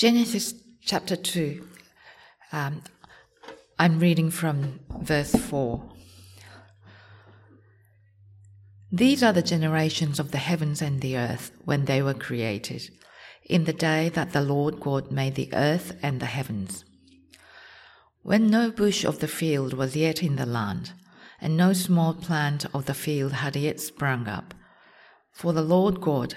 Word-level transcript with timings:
Genesis 0.00 0.54
chapter 0.80 1.14
2. 1.14 1.62
Um, 2.52 2.80
I'm 3.78 3.98
reading 3.98 4.30
from 4.30 4.80
verse 4.98 5.32
4. 5.32 5.82
These 8.90 9.22
are 9.22 9.34
the 9.34 9.42
generations 9.42 10.18
of 10.18 10.30
the 10.30 10.38
heavens 10.38 10.80
and 10.80 11.02
the 11.02 11.18
earth 11.18 11.50
when 11.66 11.84
they 11.84 12.00
were 12.00 12.14
created, 12.14 12.88
in 13.44 13.64
the 13.64 13.74
day 13.74 14.08
that 14.08 14.32
the 14.32 14.40
Lord 14.40 14.80
God 14.80 15.10
made 15.10 15.34
the 15.34 15.50
earth 15.52 15.94
and 16.02 16.18
the 16.18 16.32
heavens. 16.32 16.86
When 18.22 18.46
no 18.46 18.70
bush 18.70 19.04
of 19.04 19.18
the 19.18 19.28
field 19.28 19.74
was 19.74 19.94
yet 19.94 20.22
in 20.22 20.36
the 20.36 20.46
land, 20.46 20.94
and 21.42 21.58
no 21.58 21.74
small 21.74 22.14
plant 22.14 22.64
of 22.72 22.86
the 22.86 22.94
field 22.94 23.32
had 23.32 23.54
yet 23.54 23.80
sprung 23.80 24.28
up, 24.28 24.54
for 25.30 25.52
the 25.52 25.60
Lord 25.60 26.00
God 26.00 26.36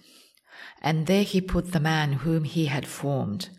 and 0.81 1.05
there 1.07 1.23
he 1.23 1.39
put 1.39 1.71
the 1.71 1.79
man 1.79 2.13
whom 2.13 2.43
he 2.43 2.65
had 2.65 2.87
formed. 2.87 3.49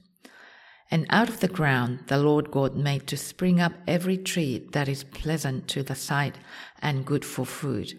And 0.91 1.07
out 1.09 1.29
of 1.29 1.41
the 1.41 1.49
ground 1.49 2.01
the 2.09 2.19
Lord 2.19 2.51
God 2.51 2.77
made 2.77 3.07
to 3.07 3.17
spring 3.17 3.61
up 3.61 3.73
every 3.87 4.19
tree 4.19 4.69
that 4.73 4.89
is 4.89 5.05
pleasant 5.05 5.69
to 5.69 5.83
the 5.83 5.95
sight 5.95 6.37
and 6.81 7.07
good 7.07 7.25
for 7.25 7.47
food. 7.47 7.99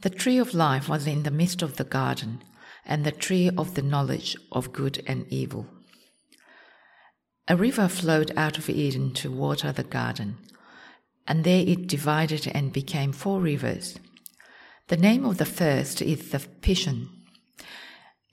The 0.00 0.10
tree 0.10 0.38
of 0.38 0.52
life 0.52 0.88
was 0.88 1.06
in 1.06 1.22
the 1.22 1.30
midst 1.30 1.62
of 1.62 1.76
the 1.76 1.84
garden, 1.84 2.42
and 2.84 3.04
the 3.04 3.12
tree 3.12 3.50
of 3.56 3.74
the 3.74 3.82
knowledge 3.82 4.36
of 4.52 4.72
good 4.72 5.02
and 5.06 5.26
evil. 5.32 5.66
A 7.48 7.56
river 7.56 7.88
flowed 7.88 8.30
out 8.36 8.58
of 8.58 8.68
Eden 8.68 9.14
to 9.14 9.30
water 9.30 9.72
the 9.72 9.84
garden, 9.84 10.36
and 11.26 11.44
there 11.44 11.64
it 11.66 11.86
divided 11.86 12.46
and 12.54 12.72
became 12.72 13.12
four 13.12 13.40
rivers. 13.40 13.98
The 14.88 14.98
name 14.98 15.24
of 15.24 15.38
the 15.38 15.46
first 15.46 16.02
is 16.02 16.30
the 16.30 16.40
Pishon 16.60 17.08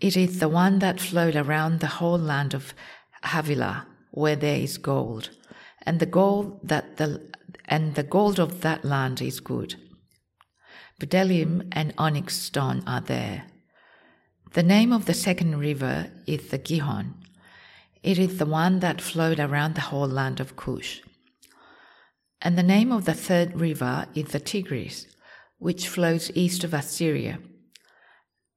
it 0.02 0.18
is 0.18 0.40
the 0.40 0.50
one 0.50 0.80
that 0.80 1.00
flowed 1.00 1.36
around 1.36 1.80
the 1.80 1.88
whole 1.88 2.18
land 2.18 2.56
of 2.56 2.74
Havilah, 3.24 3.86
where 4.10 4.36
there 4.36 4.58
is 4.58 4.80
gold, 4.80 5.30
and 5.84 6.00
the 6.00 6.08
gold 6.08 6.60
that 6.68 6.98
the 6.98 7.30
and 7.66 7.94
the 7.96 8.04
gold 8.04 8.40
of 8.40 8.62
that 8.62 8.84
land 8.84 9.22
is 9.22 9.40
good. 9.40 9.76
Bdellium 11.00 11.68
and 11.72 11.94
onyx 11.98 12.36
stone 12.36 12.84
are 12.88 13.02
there. 13.02 13.46
The 14.54 14.64
name 14.64 14.92
of 14.92 15.06
the 15.06 15.14
second 15.14 15.60
river 15.60 16.12
is 16.26 16.50
the 16.50 16.58
Gihon. 16.58 17.16
It 18.04 18.18
is 18.18 18.40
the 18.40 18.46
one 18.46 18.80
that 18.80 19.02
flowed 19.02 19.40
around 19.40 19.76
the 19.76 19.82
whole 19.90 20.08
land 20.08 20.40
of 20.40 20.56
Cush. 20.56 21.02
And 22.42 22.58
the 22.58 22.64
name 22.64 22.92
of 22.92 23.06
the 23.06 23.14
third 23.14 23.60
river 23.60 24.08
is 24.16 24.26
the 24.26 24.40
Tigris, 24.40 25.06
which 25.60 25.88
flows 25.88 26.32
east 26.34 26.64
of 26.64 26.74
Assyria. 26.74 27.40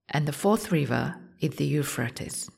And 0.08 0.26
the 0.26 0.32
fourth 0.32 0.72
river 0.72 1.16
is 1.44 1.56
the 1.56 1.66
Euphrates. 1.66 2.50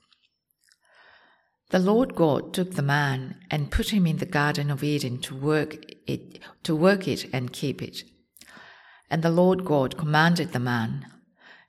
The 1.70 1.78
Lord 1.80 2.14
God 2.14 2.54
took 2.54 2.74
the 2.74 2.82
man 2.82 3.40
and 3.50 3.72
put 3.72 3.92
him 3.92 4.06
in 4.06 4.18
the 4.18 4.32
Garden 4.40 4.70
of 4.70 4.84
Eden 4.84 5.18
to 5.22 5.34
work 5.34 5.74
it, 6.06 6.38
to 6.62 6.76
work 6.76 7.08
it 7.08 7.26
and 7.32 7.52
keep 7.52 7.82
it. 7.82 8.04
And 9.10 9.22
the 9.22 9.30
Lord 9.30 9.64
God 9.64 9.98
commanded 9.98 10.52
the 10.52 10.60
man, 10.60 11.06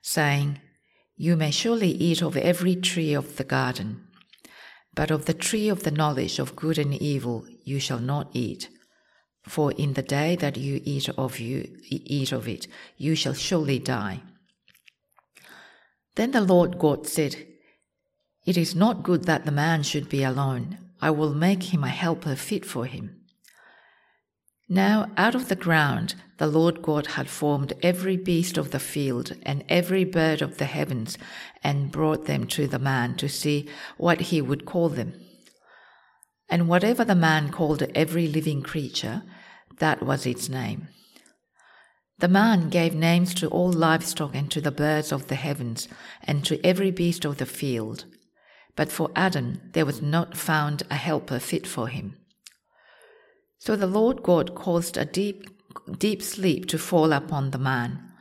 saying, 0.00 0.60
You 1.16 1.36
may 1.36 1.50
surely 1.50 1.90
eat 1.90 2.22
of 2.22 2.36
every 2.36 2.76
tree 2.76 3.12
of 3.12 3.36
the 3.36 3.44
garden, 3.44 4.06
but 4.94 5.10
of 5.10 5.26
the 5.26 5.34
tree 5.34 5.68
of 5.68 5.82
the 5.82 5.90
knowledge 5.90 6.38
of 6.38 6.54
good 6.54 6.78
and 6.78 6.94
evil 6.94 7.44
you 7.64 7.80
shall 7.80 8.00
not 8.00 8.28
eat. 8.32 8.68
For 9.42 9.72
in 9.72 9.94
the 9.94 10.02
day 10.02 10.36
that 10.36 10.56
you 10.56 10.80
eat 10.84 11.08
of 11.08 11.40
you 11.40 11.76
eat 11.90 12.32
of 12.32 12.46
it, 12.46 12.68
you 12.96 13.16
shall 13.16 13.34
surely 13.34 13.80
die. 13.80 14.22
Then 16.18 16.32
the 16.32 16.40
Lord 16.40 16.80
God 16.80 17.06
said, 17.06 17.46
It 18.44 18.56
is 18.56 18.74
not 18.74 19.04
good 19.04 19.26
that 19.26 19.44
the 19.44 19.52
man 19.52 19.84
should 19.84 20.08
be 20.08 20.24
alone. 20.24 20.76
I 21.00 21.10
will 21.10 21.32
make 21.32 21.72
him 21.72 21.84
a 21.84 21.88
helper 21.90 22.34
fit 22.34 22.64
for 22.64 22.86
him. 22.86 23.20
Now 24.68 25.12
out 25.16 25.36
of 25.36 25.48
the 25.48 25.54
ground 25.54 26.16
the 26.38 26.48
Lord 26.48 26.82
God 26.82 27.06
had 27.18 27.30
formed 27.30 27.72
every 27.84 28.16
beast 28.16 28.58
of 28.58 28.72
the 28.72 28.80
field 28.80 29.36
and 29.44 29.62
every 29.68 30.02
bird 30.02 30.42
of 30.42 30.58
the 30.58 30.64
heavens 30.64 31.18
and 31.62 31.92
brought 31.92 32.24
them 32.24 32.48
to 32.48 32.66
the 32.66 32.80
man 32.80 33.14
to 33.18 33.28
see 33.28 33.68
what 33.96 34.20
he 34.32 34.42
would 34.42 34.64
call 34.64 34.88
them. 34.88 35.12
And 36.48 36.66
whatever 36.66 37.04
the 37.04 37.14
man 37.14 37.52
called 37.52 37.84
every 37.94 38.26
living 38.26 38.62
creature, 38.62 39.22
that 39.78 40.02
was 40.02 40.26
its 40.26 40.48
name. 40.48 40.88
The 42.20 42.28
man 42.28 42.68
gave 42.68 42.94
names 42.94 43.32
to 43.34 43.48
all 43.48 43.72
livestock 43.72 44.34
and 44.34 44.50
to 44.50 44.60
the 44.60 44.72
birds 44.72 45.12
of 45.12 45.28
the 45.28 45.36
heavens 45.36 45.86
and 46.24 46.44
to 46.44 46.64
every 46.66 46.90
beast 46.90 47.24
of 47.24 47.38
the 47.38 47.46
field. 47.46 48.06
But 48.74 48.90
for 48.90 49.10
Adam 49.14 49.60
there 49.72 49.86
was 49.86 50.02
not 50.02 50.36
found 50.36 50.82
a 50.90 50.96
helper 50.96 51.38
fit 51.38 51.66
for 51.66 51.88
him. 51.88 52.16
So 53.58 53.76
the 53.76 53.86
Lord 53.86 54.22
God 54.22 54.54
caused 54.54 54.96
a 54.96 55.04
deep, 55.04 55.48
deep 55.98 56.22
sleep 56.22 56.66
to 56.66 56.78
fall 56.78 57.12
upon 57.12 57.50
the 57.50 57.58
man, 57.58 58.12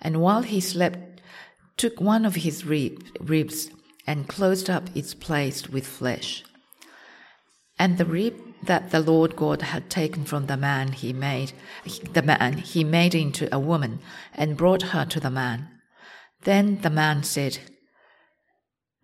and 0.00 0.20
while 0.20 0.42
he 0.42 0.60
slept, 0.60 1.20
took 1.76 2.00
one 2.00 2.24
of 2.24 2.36
his 2.36 2.64
ribs 2.64 3.70
and 4.06 4.28
closed 4.28 4.70
up 4.70 4.88
its 4.94 5.14
place 5.14 5.68
with 5.68 5.86
flesh. 5.86 6.44
And 7.78 7.98
the 7.98 8.06
rib 8.06 8.45
that 8.62 8.90
the 8.90 9.00
Lord 9.00 9.36
God 9.36 9.62
had 9.62 9.90
taken 9.90 10.24
from 10.24 10.46
the 10.46 10.56
man 10.56 10.92
he 10.92 11.12
made, 11.12 11.52
the 12.12 12.22
man 12.22 12.58
he 12.58 12.84
made 12.84 13.14
into 13.14 13.54
a 13.54 13.58
woman 13.58 14.00
and 14.34 14.56
brought 14.56 14.82
her 14.82 15.04
to 15.06 15.20
the 15.20 15.30
man. 15.30 15.68
Then 16.42 16.80
the 16.80 16.90
man 16.90 17.22
said, 17.22 17.58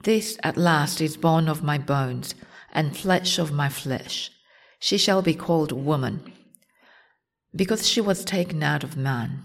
This 0.02 0.38
at 0.42 0.56
last 0.56 1.00
is 1.00 1.16
bone 1.16 1.48
of 1.48 1.62
my 1.62 1.78
bones 1.78 2.34
and 2.72 2.96
flesh 2.96 3.38
of 3.38 3.52
my 3.52 3.68
flesh. 3.68 4.30
She 4.78 4.98
shall 4.98 5.22
be 5.22 5.34
called 5.34 5.70
woman, 5.70 6.32
because 7.54 7.86
she 7.88 8.00
was 8.00 8.24
taken 8.24 8.62
out 8.62 8.82
of 8.82 8.96
man. 8.96 9.42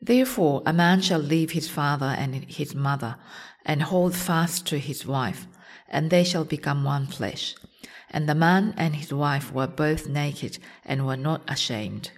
Therefore, 0.00 0.62
a 0.66 0.72
man 0.72 1.00
shall 1.00 1.18
leave 1.18 1.52
his 1.52 1.68
father 1.68 2.06
and 2.06 2.44
his 2.44 2.74
mother 2.74 3.16
and 3.64 3.82
hold 3.82 4.14
fast 4.14 4.66
to 4.68 4.78
his 4.78 5.06
wife, 5.06 5.46
and 5.88 6.10
they 6.10 6.24
shall 6.24 6.44
become 6.44 6.84
one 6.84 7.06
flesh. 7.06 7.54
And 8.16 8.26
the 8.26 8.34
man 8.34 8.72
and 8.78 8.96
his 8.96 9.12
wife 9.12 9.52
were 9.52 9.66
both 9.66 10.08
naked 10.08 10.58
and 10.86 11.06
were 11.06 11.18
not 11.18 11.42
ashamed. 11.48 12.12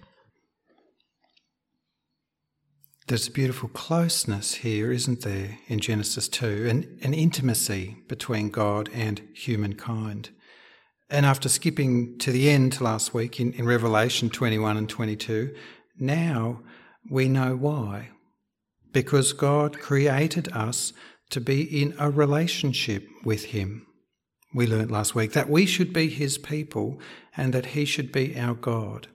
There's 3.09 3.27
a 3.27 3.33
beautiful 3.33 3.69
closeness 3.71 4.55
here, 4.55 4.93
isn't 4.93 5.23
there, 5.23 5.59
in 5.67 5.81
Genesis 5.81 6.29
2, 6.29 6.69
an, 6.69 6.99
an 7.03 7.15
intimacy 7.15 7.97
between 8.07 8.51
God 8.51 8.89
and 8.95 9.23
humankind. 9.35 10.31
And 11.11 11.27
after 11.27 11.49
skipping 11.49 12.17
to 12.21 12.31
the 12.31 12.49
end 12.49 12.81
last 12.81 13.13
week 13.13 13.41
in, 13.41 13.53
in 13.55 13.67
Revelation 13.67 14.31
21 14.31 14.77
and 14.77 14.89
22, 14.89 15.53
now 15.99 16.63
we 17.11 17.29
know 17.29 17.57
why. 17.57 18.11
Because 18.93 19.33
God 19.33 19.81
created 19.81 20.49
us 20.53 20.93
to 21.31 21.41
be 21.41 21.83
in 21.83 21.97
a 21.99 22.09
relationship 22.09 23.05
with 23.25 23.47
Him 23.47 23.88
we 24.53 24.67
learnt 24.67 24.91
last 24.91 25.15
week, 25.15 25.33
that 25.33 25.51
we 25.51 25.67
should 25.67 25.93
be 25.93 26.09
his 26.09 26.39
people 26.39 27.01
and 27.37 27.53
that 27.53 27.67
he 27.67 27.85
should 27.85 28.11
be 28.13 28.39
our 28.39 28.55
God. 28.55 29.09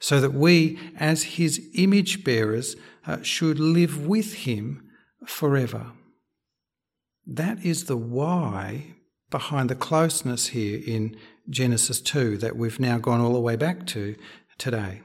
So 0.00 0.20
that 0.20 0.32
we, 0.32 0.78
as 0.96 1.24
his 1.24 1.68
image 1.74 2.22
bearers, 2.22 2.76
uh, 3.06 3.22
should 3.22 3.58
live 3.58 4.06
with 4.06 4.34
him 4.34 4.88
forever. 5.26 5.92
That 7.26 7.64
is 7.64 7.84
the 7.84 7.96
why 7.96 8.94
behind 9.30 9.68
the 9.68 9.74
closeness 9.74 10.48
here 10.48 10.80
in 10.86 11.16
Genesis 11.50 12.00
2 12.00 12.38
that 12.38 12.56
we've 12.56 12.80
now 12.80 12.98
gone 12.98 13.20
all 13.20 13.32
the 13.32 13.40
way 13.40 13.56
back 13.56 13.86
to 13.88 14.14
today. 14.56 15.02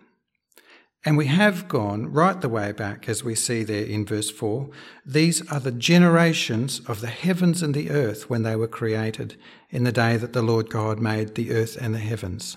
And 1.05 1.17
we 1.17 1.25
have 1.25 1.67
gone 1.67 2.11
right 2.13 2.39
the 2.39 2.47
way 2.47 2.71
back, 2.71 3.09
as 3.09 3.23
we 3.23 3.35
see 3.35 3.63
there 3.63 3.83
in 3.85 4.05
verse 4.05 4.29
4. 4.29 4.69
These 5.05 5.45
are 5.51 5.59
the 5.59 5.71
generations 5.71 6.79
of 6.87 7.01
the 7.01 7.07
heavens 7.07 7.61
and 7.61 7.73
the 7.73 7.89
earth 7.89 8.29
when 8.29 8.43
they 8.43 8.55
were 8.55 8.67
created, 8.67 9.35
in 9.69 9.83
the 9.83 9.91
day 9.91 10.15
that 10.15 10.31
the 10.31 10.41
Lord 10.41 10.69
God 10.69 10.99
made 10.99 11.35
the 11.35 11.51
earth 11.51 11.77
and 11.79 11.93
the 11.93 11.99
heavens. 11.99 12.55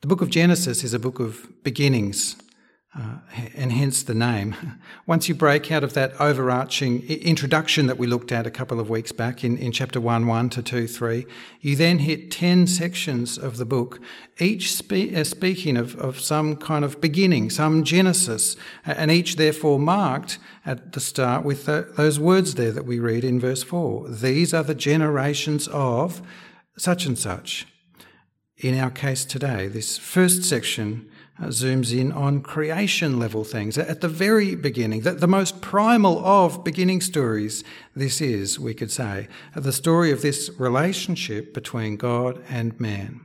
The 0.00 0.08
book 0.08 0.20
of 0.20 0.30
Genesis 0.30 0.82
is 0.82 0.92
a 0.94 0.98
book 0.98 1.20
of 1.20 1.48
beginnings, 1.62 2.36
uh, 2.96 3.16
and 3.56 3.72
hence 3.72 4.04
the 4.04 4.14
name. 4.14 4.54
Once 5.06 5.28
you 5.28 5.34
break 5.34 5.72
out 5.72 5.82
of 5.82 5.94
that 5.94 6.12
overarching 6.20 7.02
introduction 7.08 7.88
that 7.88 7.98
we 7.98 8.06
looked 8.06 8.30
at 8.30 8.46
a 8.46 8.50
couple 8.50 8.78
of 8.78 8.88
weeks 8.88 9.10
back 9.10 9.42
in, 9.42 9.58
in 9.58 9.72
chapter 9.72 10.00
1 10.00 10.26
1 10.26 10.50
to 10.50 10.62
2 10.62 10.86
3, 10.86 11.26
you 11.60 11.74
then 11.74 11.98
hit 11.98 12.30
10 12.30 12.68
sections 12.68 13.36
of 13.36 13.56
the 13.56 13.64
book, 13.64 14.00
each 14.38 14.72
spe- 14.74 15.12
uh, 15.14 15.24
speaking 15.24 15.76
of, 15.76 15.96
of 15.96 16.20
some 16.20 16.56
kind 16.56 16.84
of 16.84 17.00
beginning, 17.00 17.50
some 17.50 17.82
genesis, 17.82 18.56
and 18.84 19.10
each 19.10 19.36
therefore 19.36 19.80
marked 19.80 20.38
at 20.64 20.92
the 20.92 21.00
start 21.00 21.44
with 21.44 21.66
the, 21.66 21.92
those 21.96 22.20
words 22.20 22.54
there 22.54 22.72
that 22.72 22.86
we 22.86 23.00
read 23.00 23.24
in 23.24 23.40
verse 23.40 23.64
4. 23.64 24.08
These 24.08 24.54
are 24.54 24.62
the 24.62 24.74
generations 24.74 25.66
of 25.68 26.22
such 26.76 27.06
and 27.06 27.18
such. 27.18 27.66
In 28.56 28.78
our 28.78 28.90
case 28.90 29.24
today, 29.24 29.66
this 29.66 29.98
first 29.98 30.44
section 30.44 31.10
uh, 31.40 31.46
zooms 31.46 31.96
in 31.96 32.12
on 32.12 32.40
creation 32.40 33.18
level 33.18 33.42
things 33.42 33.76
at 33.76 34.00
the 34.00 34.08
very 34.08 34.54
beginning, 34.54 35.00
the, 35.00 35.12
the 35.12 35.26
most 35.26 35.60
primal 35.60 36.24
of 36.24 36.62
beginning 36.62 37.00
stories. 37.00 37.64
This 37.94 38.20
is, 38.20 38.60
we 38.60 38.74
could 38.74 38.92
say, 38.92 39.28
the 39.54 39.72
story 39.72 40.12
of 40.12 40.22
this 40.22 40.50
relationship 40.58 41.52
between 41.52 41.96
God 41.96 42.42
and 42.48 42.78
man. 42.78 43.20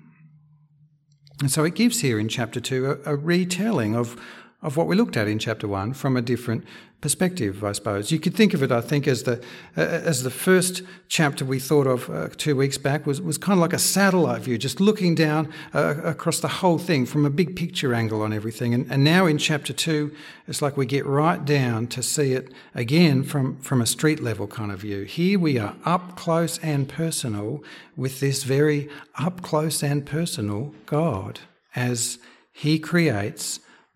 And 1.41 1.51
so 1.51 1.63
it 1.63 1.75
gives 1.75 2.01
here 2.01 2.19
in 2.19 2.27
chapter 2.27 2.59
2 2.59 2.99
a, 3.05 3.13
a 3.13 3.15
retelling 3.15 3.95
of, 3.95 4.19
of 4.61 4.75
what 4.75 4.87
we 4.87 4.95
looked 4.95 5.15
at 5.15 5.27
in 5.27 5.39
chapter 5.39 5.67
1 5.67 5.93
from 5.93 6.17
a 6.17 6.21
different 6.21 6.65
perspective, 7.01 7.63
I 7.63 7.71
suppose. 7.71 8.11
You 8.11 8.19
could 8.19 8.35
think 8.35 8.53
of 8.53 8.61
it, 8.61 8.71
I 8.71 8.81
think, 8.81 9.07
as 9.07 9.23
the 9.23 9.41
uh, 9.77 9.81
as 9.81 10.23
the 10.23 10.29
first 10.29 10.81
chapter 11.07 11.45
we 11.45 11.59
thought 11.59 11.87
of 11.87 12.09
uh, 12.09 12.27
two 12.35 12.55
weeks 12.55 12.77
back 12.77 13.05
was 13.05 13.21
was 13.21 13.37
kind 13.37 13.53
of 13.53 13.61
like 13.61 13.73
a 13.73 13.79
satellite 13.79 14.41
view, 14.41 14.57
just 14.57 14.81
looking 14.81 15.15
down 15.15 15.51
uh, 15.73 15.95
across 16.03 16.41
the 16.41 16.47
whole 16.47 16.77
thing 16.77 17.05
from 17.05 17.25
a 17.25 17.29
big 17.29 17.55
picture 17.55 17.93
angle 17.93 18.21
on 18.21 18.33
everything. 18.33 18.73
And, 18.73 18.91
and 18.91 19.03
now 19.03 19.25
in 19.25 19.37
chapter 19.37 19.71
two, 19.71 20.13
it's 20.47 20.61
like 20.61 20.75
we 20.75 20.85
get 20.85 21.05
right 21.05 21.43
down 21.43 21.87
to 21.87 22.03
see 22.03 22.33
it 22.33 22.51
again 22.75 23.23
from 23.23 23.57
from 23.59 23.81
a 23.81 23.85
street 23.85 24.19
level 24.21 24.47
kind 24.47 24.71
of 24.71 24.81
view. 24.81 25.03
Here 25.03 25.39
we 25.39 25.57
are 25.57 25.75
up 25.85 26.17
close 26.17 26.57
and 26.57 26.89
personal 26.89 27.63
with 27.95 28.19
this 28.19 28.43
very 28.43 28.89
up 29.15 29.41
close 29.41 29.81
and 29.81 30.05
personal 30.05 30.73
God 30.85 31.39
as 31.75 32.19
He 32.51 32.77
creates 32.77 33.61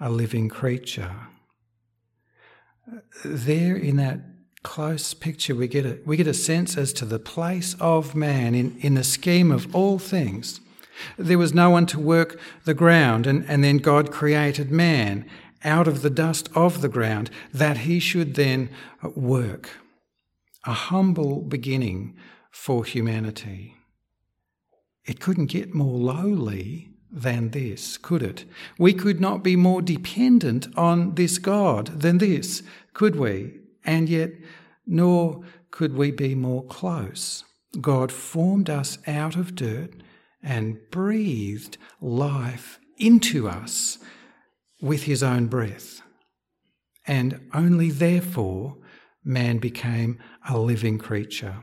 a 0.00 0.10
living 0.10 0.48
creature 0.48 1.14
there 3.24 3.76
in 3.76 3.96
that 3.96 4.20
close 4.62 5.14
picture, 5.14 5.54
we 5.54 5.68
get 5.68 5.86
a, 5.86 5.98
we 6.04 6.16
get 6.16 6.26
a 6.26 6.34
sense 6.34 6.76
as 6.76 6.92
to 6.94 7.04
the 7.04 7.18
place 7.18 7.74
of 7.80 8.14
man 8.14 8.54
in, 8.54 8.76
in 8.80 8.94
the 8.94 9.04
scheme 9.04 9.50
of 9.50 9.74
all 9.74 9.98
things. 9.98 10.60
There 11.16 11.38
was 11.38 11.54
no 11.54 11.70
one 11.70 11.86
to 11.86 11.98
work 11.98 12.38
the 12.64 12.74
ground, 12.74 13.26
and, 13.26 13.44
and 13.48 13.64
then 13.64 13.78
God 13.78 14.10
created 14.12 14.70
man 14.70 15.28
out 15.64 15.88
of 15.88 16.02
the 16.02 16.10
dust 16.10 16.48
of 16.54 16.82
the 16.82 16.88
ground 16.88 17.30
that 17.52 17.78
he 17.78 17.98
should 17.98 18.34
then 18.34 18.68
work. 19.14 19.70
A 20.64 20.72
humble 20.72 21.40
beginning 21.40 22.16
for 22.50 22.84
humanity. 22.84 23.76
It 25.06 25.20
couldn't 25.20 25.46
get 25.46 25.74
more 25.74 25.96
lowly 25.96 26.89
than 27.12 27.50
this, 27.50 27.96
could 27.98 28.22
it? 28.22 28.44
We 28.78 28.92
could 28.92 29.20
not 29.20 29.42
be 29.42 29.56
more 29.56 29.82
dependent 29.82 30.68
on 30.76 31.14
this 31.14 31.38
God 31.38 32.00
than 32.00 32.18
this, 32.18 32.62
could 32.94 33.16
we? 33.16 33.54
And 33.84 34.08
yet, 34.08 34.30
nor 34.86 35.42
could 35.70 35.94
we 35.94 36.10
be 36.10 36.34
more 36.34 36.64
close. 36.64 37.44
God 37.80 38.10
formed 38.10 38.68
us 38.68 38.98
out 39.06 39.36
of 39.36 39.54
dirt 39.54 40.02
and 40.42 40.78
breathed 40.90 41.76
life 42.00 42.80
into 42.98 43.48
us 43.48 43.98
with 44.80 45.04
his 45.04 45.22
own 45.22 45.46
breath. 45.46 46.02
And 47.06 47.48
only 47.54 47.90
therefore 47.90 48.76
man 49.24 49.58
became 49.58 50.18
a 50.48 50.58
living 50.58 50.98
creature. 50.98 51.62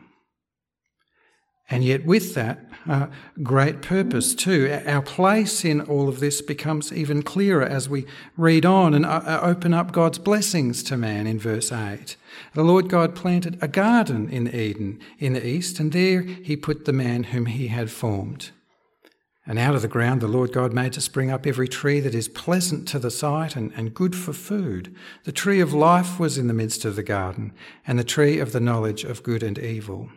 And 1.70 1.84
yet, 1.84 2.06
with 2.06 2.34
that, 2.36 2.60
uh, 2.88 3.08
great 3.44 3.82
purpose 3.82 4.34
too. 4.34 4.82
Our 4.86 5.02
place 5.02 5.66
in 5.66 5.82
all 5.82 6.08
of 6.08 6.22
this 6.22 6.42
becomes 6.42 6.94
even 6.94 7.22
clearer 7.24 7.66
as 7.66 7.90
we 7.90 8.06
read 8.38 8.66
on 8.66 8.94
and 8.94 9.06
uh, 9.06 9.22
uh, 9.26 9.40
open 9.44 9.74
up 9.74 9.92
God's 9.92 10.18
blessings 10.18 10.82
to 10.84 10.96
man 10.96 11.28
in 11.28 11.40
verse 11.40 11.72
8. 11.72 12.16
The 12.54 12.64
Lord 12.64 12.88
God 12.88 13.16
planted 13.16 13.58
a 13.62 13.68
garden 13.68 14.30
in 14.30 14.48
Eden 14.48 15.00
in 15.20 15.34
the 15.34 15.46
east, 15.46 15.80
and 15.80 15.92
there 15.92 16.22
he 16.22 16.56
put 16.56 16.86
the 16.86 16.94
man 16.94 17.24
whom 17.24 17.48
he 17.48 17.68
had 17.68 17.92
formed. 17.92 18.52
And 19.46 19.60
out 19.60 19.76
of 19.76 19.82
the 19.82 19.88
ground 19.90 20.22
the 20.22 20.28
Lord 20.28 20.54
God 20.54 20.74
made 20.74 20.94
to 20.94 21.02
spring 21.02 21.32
up 21.32 21.46
every 21.46 21.68
tree 21.68 22.00
that 22.00 22.16
is 22.16 22.30
pleasant 22.30 22.88
to 22.90 23.00
the 23.00 23.12
sight 23.12 23.58
and, 23.58 23.74
and 23.76 23.94
good 23.94 24.16
for 24.16 24.32
food. 24.32 24.96
The 25.26 25.32
tree 25.34 25.60
of 25.60 25.74
life 25.74 26.18
was 26.18 26.38
in 26.38 26.48
the 26.48 26.54
midst 26.54 26.86
of 26.86 26.96
the 26.96 27.04
garden, 27.04 27.52
and 27.86 28.00
the 28.00 28.06
tree 28.06 28.40
of 28.40 28.54
the 28.54 28.62
knowledge 28.62 29.04
of 29.04 29.24
good 29.24 29.44
and 29.44 29.60
evil. 29.60 30.10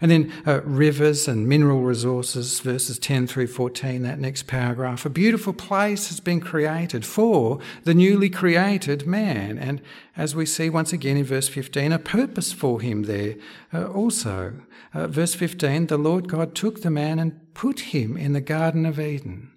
And 0.00 0.10
then 0.10 0.32
uh, 0.46 0.62
rivers 0.62 1.28
and 1.28 1.48
mineral 1.48 1.82
resources, 1.82 2.60
verses 2.60 2.98
10 2.98 3.26
through 3.26 3.46
14, 3.46 4.02
that 4.02 4.18
next 4.18 4.46
paragraph. 4.46 5.06
A 5.06 5.10
beautiful 5.10 5.52
place 5.52 6.08
has 6.08 6.20
been 6.20 6.40
created 6.40 7.04
for 7.04 7.60
the 7.84 7.94
newly 7.94 8.28
created 8.28 9.06
man. 9.06 9.58
And 9.58 9.80
as 10.16 10.34
we 10.34 10.46
see 10.46 10.68
once 10.70 10.92
again 10.92 11.16
in 11.16 11.24
verse 11.24 11.48
15, 11.48 11.92
a 11.92 11.98
purpose 11.98 12.52
for 12.52 12.80
him 12.80 13.04
there 13.04 13.36
uh, 13.72 13.86
also. 13.86 14.54
Uh, 14.92 15.06
verse 15.06 15.34
15, 15.34 15.86
the 15.86 15.98
Lord 15.98 16.28
God 16.28 16.54
took 16.54 16.82
the 16.82 16.90
man 16.90 17.18
and 17.18 17.54
put 17.54 17.80
him 17.80 18.16
in 18.16 18.32
the 18.32 18.40
Garden 18.40 18.86
of 18.86 18.98
Eden 18.98 19.52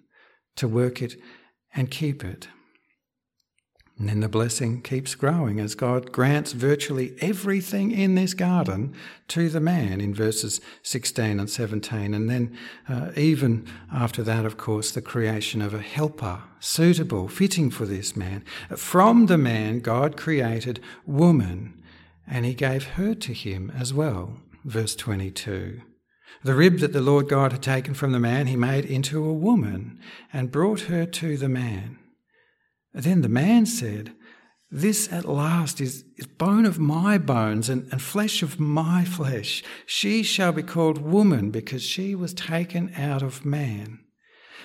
to 0.56 0.68
work 0.68 1.02
it 1.02 1.14
and 1.74 1.90
keep 1.90 2.24
it. 2.24 2.48
And 4.00 4.08
then 4.08 4.20
the 4.20 4.30
blessing 4.30 4.80
keeps 4.80 5.14
growing 5.14 5.60
as 5.60 5.74
God 5.74 6.10
grants 6.10 6.52
virtually 6.52 7.14
everything 7.20 7.90
in 7.90 8.14
this 8.14 8.32
garden 8.32 8.94
to 9.28 9.50
the 9.50 9.60
man 9.60 10.00
in 10.00 10.14
verses 10.14 10.62
16 10.82 11.38
and 11.38 11.50
17. 11.50 12.14
And 12.14 12.30
then, 12.30 12.56
uh, 12.88 13.10
even 13.14 13.66
after 13.92 14.22
that, 14.22 14.46
of 14.46 14.56
course, 14.56 14.90
the 14.90 15.02
creation 15.02 15.60
of 15.60 15.74
a 15.74 15.82
helper 15.82 16.40
suitable, 16.60 17.28
fitting 17.28 17.70
for 17.70 17.84
this 17.84 18.16
man. 18.16 18.42
From 18.74 19.26
the 19.26 19.36
man, 19.36 19.80
God 19.80 20.16
created 20.16 20.80
woman, 21.04 21.74
and 22.26 22.46
he 22.46 22.54
gave 22.54 22.84
her 22.94 23.14
to 23.16 23.34
him 23.34 23.70
as 23.78 23.92
well. 23.92 24.38
Verse 24.64 24.96
22. 24.96 25.82
The 26.42 26.54
rib 26.54 26.78
that 26.78 26.94
the 26.94 27.02
Lord 27.02 27.28
God 27.28 27.52
had 27.52 27.62
taken 27.62 27.92
from 27.92 28.12
the 28.12 28.18
man, 28.18 28.46
he 28.46 28.56
made 28.56 28.86
into 28.86 29.22
a 29.22 29.34
woman 29.34 30.00
and 30.32 30.50
brought 30.50 30.82
her 30.82 31.04
to 31.04 31.36
the 31.36 31.50
man. 31.50 31.98
Then 32.92 33.22
the 33.22 33.28
man 33.28 33.66
said, 33.66 34.12
This 34.70 35.12
at 35.12 35.24
last 35.24 35.80
is, 35.80 36.04
is 36.16 36.26
bone 36.26 36.66
of 36.66 36.78
my 36.78 37.18
bones 37.18 37.68
and, 37.68 37.88
and 37.92 38.02
flesh 38.02 38.42
of 38.42 38.58
my 38.58 39.04
flesh. 39.04 39.62
She 39.86 40.22
shall 40.22 40.52
be 40.52 40.62
called 40.62 40.98
woman 40.98 41.50
because 41.50 41.82
she 41.82 42.14
was 42.14 42.34
taken 42.34 42.92
out 42.96 43.22
of 43.22 43.44
man. 43.44 44.00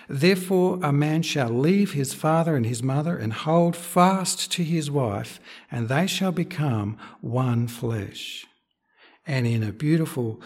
Therefore, 0.08 0.80
a 0.84 0.94
man 0.94 1.24
shall 1.24 1.50
leave 1.50 1.94
his 1.94 2.14
father 2.14 2.56
and 2.56 2.66
his 2.66 2.84
mother 2.84 3.18
and 3.18 3.34
hold 3.34 3.76
fast 3.76 4.52
to 4.52 4.64
his 4.64 4.92
wife, 4.92 5.40
and 5.72 5.90
they 5.90 6.06
shall 6.06 6.32
become 6.32 6.98
one 7.22 7.68
flesh. 7.68 8.46
And 9.26 9.48
in 9.48 9.64
a 9.64 9.72
beautiful 9.72 10.42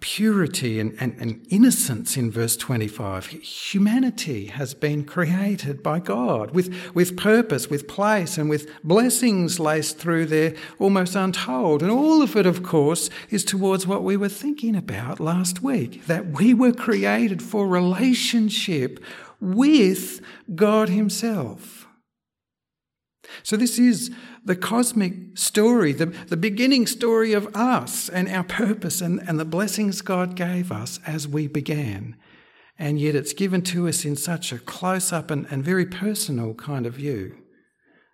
purity 0.00 0.78
and, 0.78 0.94
and, 1.00 1.18
and, 1.18 1.44
innocence 1.48 2.16
in 2.16 2.30
verse 2.30 2.56
25. 2.56 3.26
Humanity 3.26 4.46
has 4.46 4.74
been 4.74 5.04
created 5.04 5.82
by 5.82 5.98
God 5.98 6.52
with, 6.52 6.72
with 6.94 7.16
purpose, 7.16 7.68
with 7.68 7.88
place, 7.88 8.36
and 8.38 8.50
with 8.50 8.68
blessings 8.84 9.58
laced 9.58 9.98
through 9.98 10.26
there, 10.26 10.54
almost 10.78 11.16
untold. 11.16 11.82
And 11.82 11.90
all 11.90 12.22
of 12.22 12.36
it, 12.36 12.46
of 12.46 12.62
course, 12.62 13.08
is 13.30 13.44
towards 13.44 13.86
what 13.86 14.04
we 14.04 14.16
were 14.16 14.28
thinking 14.28 14.76
about 14.76 15.18
last 15.18 15.62
week 15.62 16.06
that 16.06 16.26
we 16.26 16.54
were 16.54 16.72
created 16.72 17.42
for 17.42 17.66
relationship 17.66 19.02
with 19.40 20.20
God 20.54 20.90
Himself. 20.90 21.88
So, 23.42 23.56
this 23.56 23.78
is 23.78 24.10
the 24.44 24.56
cosmic 24.56 25.14
story, 25.36 25.92
the, 25.92 26.06
the 26.06 26.36
beginning 26.36 26.86
story 26.86 27.32
of 27.32 27.54
us 27.54 28.08
and 28.08 28.28
our 28.28 28.44
purpose 28.44 29.00
and, 29.00 29.20
and 29.28 29.38
the 29.38 29.44
blessings 29.44 30.02
God 30.02 30.34
gave 30.34 30.72
us 30.72 30.98
as 31.06 31.28
we 31.28 31.46
began. 31.46 32.16
And 32.78 32.98
yet 32.98 33.14
it's 33.14 33.32
given 33.32 33.62
to 33.62 33.88
us 33.88 34.04
in 34.04 34.16
such 34.16 34.52
a 34.52 34.58
close 34.58 35.12
up 35.12 35.30
and, 35.30 35.46
and 35.50 35.62
very 35.64 35.86
personal 35.86 36.54
kind 36.54 36.86
of 36.86 36.94
view. 36.94 37.36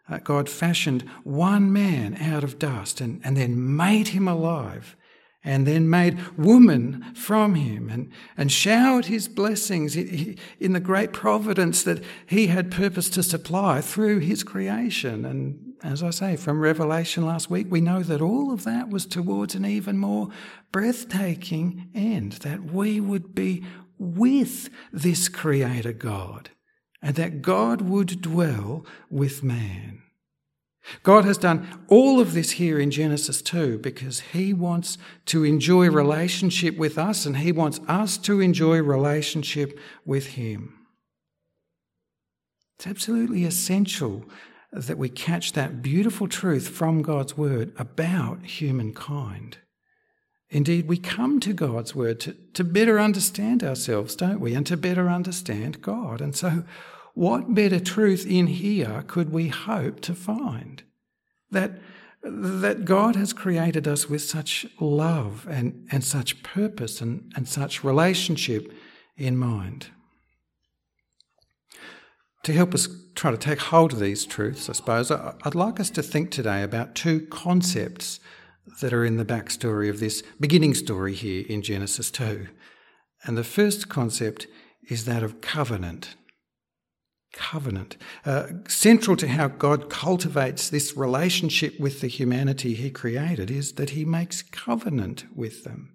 uh, 0.09 0.19
God 0.19 0.49
fashioned 0.49 1.03
one 1.25 1.73
man 1.73 2.17
out 2.21 2.45
of 2.45 2.59
dust 2.59 3.01
and, 3.01 3.21
and 3.25 3.37
then 3.37 3.77
made 3.77 4.09
him 4.09 4.29
alive 4.29 4.97
and 5.45 5.67
then 5.67 5.89
made 5.89 6.19
woman 6.37 7.05
from 7.15 7.55
him 7.55 7.89
and, 7.89 8.11
and 8.37 8.51
showered 8.51 9.07
his 9.07 9.29
blessings 9.29 9.97
in 9.97 10.73
the 10.73 10.81
great 10.81 11.13
providence 11.13 11.83
that 11.85 12.03
he 12.27 12.49
had 12.49 12.71
purposed 12.71 13.15
to 13.15 13.23
supply 13.23 13.81
through 13.81 14.19
his 14.19 14.43
creation. 14.43 15.25
And 15.25 15.75
as 15.83 16.03
I 16.03 16.11
say, 16.11 16.37
from 16.37 16.61
Revelation 16.61 17.25
last 17.25 17.49
week, 17.49 17.69
we 17.71 17.81
know 17.81 18.03
that 18.03 18.21
all 18.21 18.53
of 18.53 18.65
that 18.65 18.91
was 18.91 19.07
towards 19.07 19.55
an 19.55 19.65
even 19.65 19.97
more 19.97 20.29
breathtaking 20.73 21.89
end, 21.95 22.33
that 22.33 22.65
we 22.65 23.01
would 23.01 23.35
be 23.35 23.65
with 23.99 24.71
this 24.93 25.29
Creator 25.29 25.93
God 25.93 26.51
and 27.01 27.15
that 27.17 27.43
God 27.43 27.83
would 27.83 28.21
dwell 28.21 28.85
with 29.09 29.43
man. 29.43 30.03
God 31.03 31.25
has 31.25 31.39
done 31.39 31.85
all 31.89 32.21
of 32.21 32.35
this 32.35 32.53
here 32.53 32.79
in 32.79 32.91
Genesis 32.91 33.43
2 33.43 33.79
because 33.79 34.21
He 34.21 34.53
wants 34.53 34.99
to 35.27 35.45
enjoy 35.45 35.91
relationship 35.91 36.77
with 36.77 36.99
us 36.99 37.27
and 37.27 37.39
He 37.39 37.53
wants 37.53 37.81
us 37.89 38.17
to 38.19 38.41
enjoy 38.41 38.83
relationship 38.83 39.79
with 40.05 40.29
Him. 40.29 40.75
It's 42.79 42.87
absolutely 42.87 43.45
essential 43.45 44.25
that 44.73 44.99
we 44.99 45.09
catch 45.09 45.53
that 45.55 45.83
beautiful 45.83 46.29
truth 46.29 46.69
from 46.69 47.03
God's 47.03 47.37
Word 47.37 47.73
about 47.77 48.45
humankind. 48.45 49.59
Indeed, 50.51 50.89
we 50.89 50.97
come 50.97 51.41
to 51.41 51.53
God's 51.53 51.95
Word 51.95 52.21
to, 52.21 52.35
to 52.55 52.65
better 52.65 52.99
understand 52.99 53.63
ourselves, 53.63 54.17
don't 54.17 54.41
we? 54.41 54.55
And 54.55 54.67
to 54.67 54.77
better 54.77 55.09
understand 55.09 55.83
God. 55.83 56.21
And 56.21 56.35
so, 56.35 56.65
what 57.19 57.53
better 57.53 57.81
truth 57.81 58.25
in 58.29 58.47
here 58.47 59.03
could 59.09 59.33
we 59.33 59.49
hope 59.49 59.99
to 59.99 60.15
find? 60.15 60.85
That, 61.51 61.73
that 62.23 62.85
God 62.85 63.17
has 63.17 63.33
created 63.33 63.89
us 63.89 64.09
with 64.09 64.23
such 64.23 64.65
love 64.79 65.45
and, 65.51 65.89
and 65.91 66.05
such 66.05 66.45
purpose 66.45 67.01
and, 67.01 67.33
and 67.35 67.49
such 67.49 67.83
relationship 67.83 68.73
in 69.17 69.37
mind. 69.37 69.89
To 72.45 72.53
help 72.53 72.73
us 72.73 72.87
try 73.17 73.33
to 73.33 73.37
take 73.37 73.59
hold 73.59 73.95
of 73.95 73.99
these 73.99 74.25
truths, 74.25 74.71
I 74.71 74.75
suppose, 74.75 75.11
I'd 75.11 75.57
like 75.57 75.81
us 75.81 75.91
to 75.91 76.05
think 76.05 76.31
today 76.31 76.63
about 76.63 76.95
two 76.95 77.27
concepts 77.27 78.21
that 78.81 78.93
are 78.93 79.05
in 79.05 79.17
the 79.17 79.25
backstory 79.25 79.91
of 79.91 79.99
this 79.99 80.23
beginning 80.39 80.75
story 80.75 81.15
here 81.15 81.45
in 81.49 81.63
Genesis 81.63 82.13
2. 82.13 82.47
And 83.25 83.37
the 83.37 83.43
first 83.43 83.89
concept 83.89 84.47
is 84.89 85.05
that 85.07 85.25
of 85.25 85.41
covenant 85.41 86.15
covenant. 87.33 87.97
Uh, 88.25 88.47
central 88.67 89.17
to 89.17 89.29
how 89.29 89.49
God 89.49 89.91
cultivates 89.91 90.69
this 90.69 90.97
relationship 90.97 91.79
with 91.79 92.01
the 92.01 92.09
humanity 92.09 92.75
He 92.75 92.91
created 92.91 93.51
is 93.51 93.73
that 93.75 93.91
He 93.91 94.05
makes 94.05 94.43
covenant 94.43 95.25
with 95.35 95.65
them. 95.65 95.95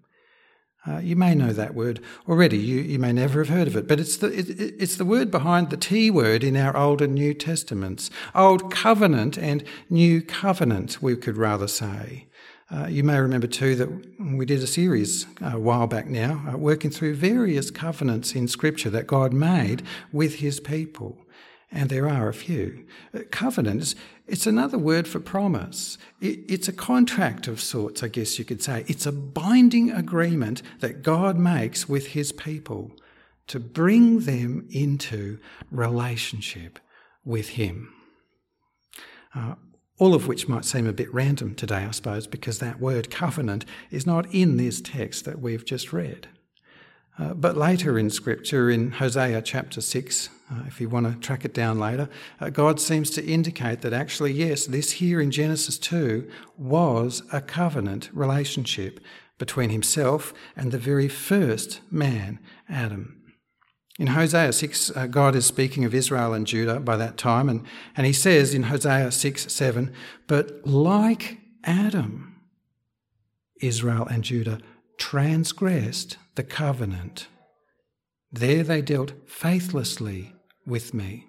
Uh, 0.86 0.98
you 0.98 1.16
may 1.16 1.34
know 1.34 1.54
that 1.54 1.74
word 1.74 2.02
already. 2.28 2.58
You, 2.58 2.82
you 2.82 3.00
may 3.00 3.14
never 3.14 3.40
have 3.40 3.56
heard 3.56 3.68
of 3.68 3.78
it, 3.78 3.88
but 3.88 4.02
it's 4.02 4.18
the, 4.18 4.28
it, 4.28 4.50
it's 4.50 4.98
the 4.98 5.06
word 5.06 5.32
behind 5.32 5.70
the 5.70 5.78
T 5.78 6.12
word 6.12 6.44
in 6.44 6.58
our 6.58 6.76
Old 6.76 7.02
and 7.02 7.16
New 7.16 7.34
Testaments. 7.34 8.10
Old 8.36 8.70
covenant 8.70 9.38
and 9.38 9.64
New 9.90 10.22
covenant, 10.22 11.02
we 11.02 11.16
could 11.16 11.38
rather 11.38 11.70
say. 11.70 12.28
Uh, 12.70 12.88
you 12.88 13.04
may 13.04 13.20
remember 13.20 13.48
too 13.48 13.76
that 13.76 13.90
we 14.20 14.46
did 14.46 14.64
a 14.64 14.68
series 14.68 15.26
uh, 15.42 15.52
a 15.54 15.60
while 15.60 15.88
back 15.88 16.08
now, 16.08 16.44
uh, 16.52 16.58
working 16.58 16.92
through 16.92 17.16
various 17.16 17.72
covenants 17.72 18.34
in 18.34 18.48
Scripture 18.48 18.90
that 18.90 19.08
God 19.08 19.32
made 19.32 19.84
with 20.12 20.36
His 20.36 20.60
people 20.60 21.18
and 21.74 21.90
there 21.90 22.08
are 22.08 22.30
a 22.30 22.34
few. 22.34 22.86
Uh, 23.14 23.20
covenant 23.32 23.96
it's 24.26 24.48
another 24.48 24.78
word 24.78 25.08
for 25.08 25.20
promise. 25.20 25.98
it's 26.22 26.70
a 26.70 26.74
contract 26.74 27.48
of 27.48 27.60
sorts, 27.60 28.04
I 28.04 28.08
guess 28.08 28.40
you 28.40 28.46
could 28.46 28.64
say. 28.64 28.86
It's 28.88 29.06
a 29.06 29.12
binding 29.12 29.92
agreement 29.92 30.62
that 30.80 31.04
God 31.04 31.38
makes 31.38 31.90
with 31.90 32.08
his 32.08 32.32
people 32.32 32.94
to 33.48 33.60
bring 33.60 34.22
them 34.22 34.66
into 34.72 35.40
relationship 35.72 36.80
with 37.26 37.50
him. 37.50 37.94
Uh, 39.36 39.56
all 40.00 40.16
of 40.16 40.28
which 40.28 40.48
might 40.48 40.66
seem 40.66 40.88
a 40.88 40.94
bit 40.94 41.14
random 41.14 41.54
today, 41.54 41.86
I 41.86 41.92
suppose, 41.92 42.26
because 42.26 42.60
that 42.60 42.80
word 42.80 43.12
covenant 43.12 43.66
is 43.92 44.08
not 44.08 44.26
in 44.34 44.58
this 44.58 44.80
text 44.80 45.26
that 45.26 45.40
we've 45.40 45.66
just 45.66 45.92
read. 45.92 46.30
Uh, 47.20 47.34
but 47.34 47.56
later 47.56 48.00
in 48.00 48.10
Scripture, 48.10 48.72
in 48.72 48.92
Hosea 48.92 49.42
chapter 49.44 49.82
6, 49.82 50.30
uh, 50.52 50.64
if 50.66 50.82
you 50.82 50.90
want 50.90 51.06
to 51.06 51.20
track 51.20 51.46
it 51.46 51.54
down 51.54 51.80
later, 51.80 52.10
uh, 52.42 52.50
God 52.50 52.80
seems 52.80 53.12
to 53.12 53.24
indicate 53.24 53.82
that 53.82 53.94
actually, 53.94 54.34
yes, 54.34 54.66
this 54.66 54.94
here 54.94 55.22
in 55.22 55.30
Genesis 55.30 55.78
2 55.78 56.28
was 56.58 57.22
a 57.32 57.40
covenant 57.40 58.10
relationship 58.14 59.00
between 59.38 59.70
himself 59.70 60.34
and 60.56 60.72
the 60.72 60.80
very 60.80 61.08
first 61.08 61.82
man, 61.92 62.40
Adam. 62.68 63.22
In 64.00 64.08
Hosea 64.08 64.52
6, 64.52 64.92
uh, 64.96 65.06
God 65.06 65.36
is 65.36 65.46
speaking 65.46 65.86
of 65.86 65.94
Israel 65.94 66.34
and 66.34 66.48
Judah 66.48 66.80
by 66.80 66.98
that 66.98 67.18
time, 67.18 67.48
and, 67.48 67.64
and 67.96 68.08
he 68.08 68.14
says 68.14 68.56
in 68.56 68.64
Hosea 68.64 69.12
6 69.12 69.54
7, 69.54 69.94
But 70.28 70.66
like 70.66 71.38
Adam, 71.64 72.42
Israel 73.62 74.08
and 74.08 74.24
Judah 74.24 74.60
transgressed 74.98 76.18
the 76.36 76.44
covenant. 76.44 77.28
There 78.32 78.64
they 78.64 78.82
dealt 78.82 79.14
faithlessly 79.28 80.34
with 80.66 80.94
me. 80.94 81.28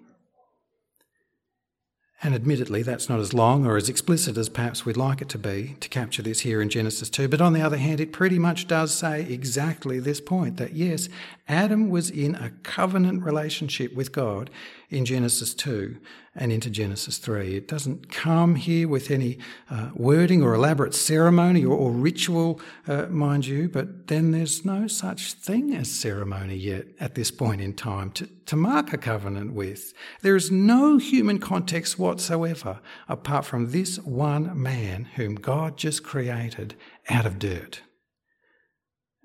And 2.23 2.33
admittedly, 2.33 2.81
that's 2.81 3.07
not 3.07 3.19
as 3.19 3.33
long 3.33 3.67
or 3.67 3.77
as 3.77 3.89
explicit 3.89 4.37
as 4.37 4.49
perhaps 4.49 4.83
we'd 4.83 4.97
like 4.97 5.21
it 5.21 5.29
to 5.29 5.37
be 5.37 5.75
to 5.79 5.89
capture 5.89 6.23
this 6.23 6.39
here 6.39 6.61
in 6.61 6.69
Genesis 6.69 7.09
2. 7.09 7.27
But 7.27 7.41
on 7.41 7.53
the 7.53 7.61
other 7.61 7.77
hand, 7.77 7.99
it 7.99 8.13
pretty 8.13 8.39
much 8.39 8.67
does 8.67 8.93
say 8.93 9.21
exactly 9.21 9.99
this 9.99 10.21
point 10.21 10.57
that 10.57 10.73
yes, 10.73 11.07
Adam 11.47 11.89
was 11.89 12.09
in 12.09 12.33
a 12.33 12.49
covenant 12.63 13.21
relationship 13.21 13.93
with 13.93 14.11
God 14.11 14.49
in 14.89 15.05
Genesis 15.05 15.53
2 15.53 15.95
and 16.33 16.51
into 16.51 16.71
Genesis 16.71 17.19
3. 17.19 17.55
It 17.55 17.67
doesn't 17.67 18.09
come 18.09 18.55
here 18.55 18.87
with 18.87 19.11
any 19.11 19.37
uh, 19.69 19.91
wording 19.93 20.41
or 20.41 20.55
elaborate 20.55 20.95
ceremony 20.95 21.63
or, 21.63 21.75
or 21.77 21.91
ritual, 21.91 22.59
uh, 22.87 23.05
mind 23.07 23.45
you, 23.45 23.69
but 23.69 24.07
then 24.07 24.31
there's 24.31 24.65
no 24.65 24.87
such 24.87 25.33
thing 25.33 25.75
as 25.75 25.91
ceremony 25.91 26.55
yet 26.55 26.87
at 26.99 27.13
this 27.13 27.29
point 27.29 27.61
in 27.61 27.73
time 27.73 28.09
to, 28.11 28.25
to 28.47 28.55
mark 28.55 28.91
a 28.91 28.97
covenant 28.97 29.53
with. 29.53 29.93
There 30.23 30.35
is 30.35 30.49
no 30.49 30.97
human 30.97 31.37
context 31.37 31.99
whatsoever 31.99 32.79
apart 33.07 33.45
from 33.45 33.69
this 33.69 33.97
one 33.99 34.59
man 34.59 35.05
whom 35.15 35.35
God 35.35 35.77
just 35.77 36.03
created 36.03 36.75
out 37.07 37.27
of 37.27 37.37
dirt. 37.37 37.81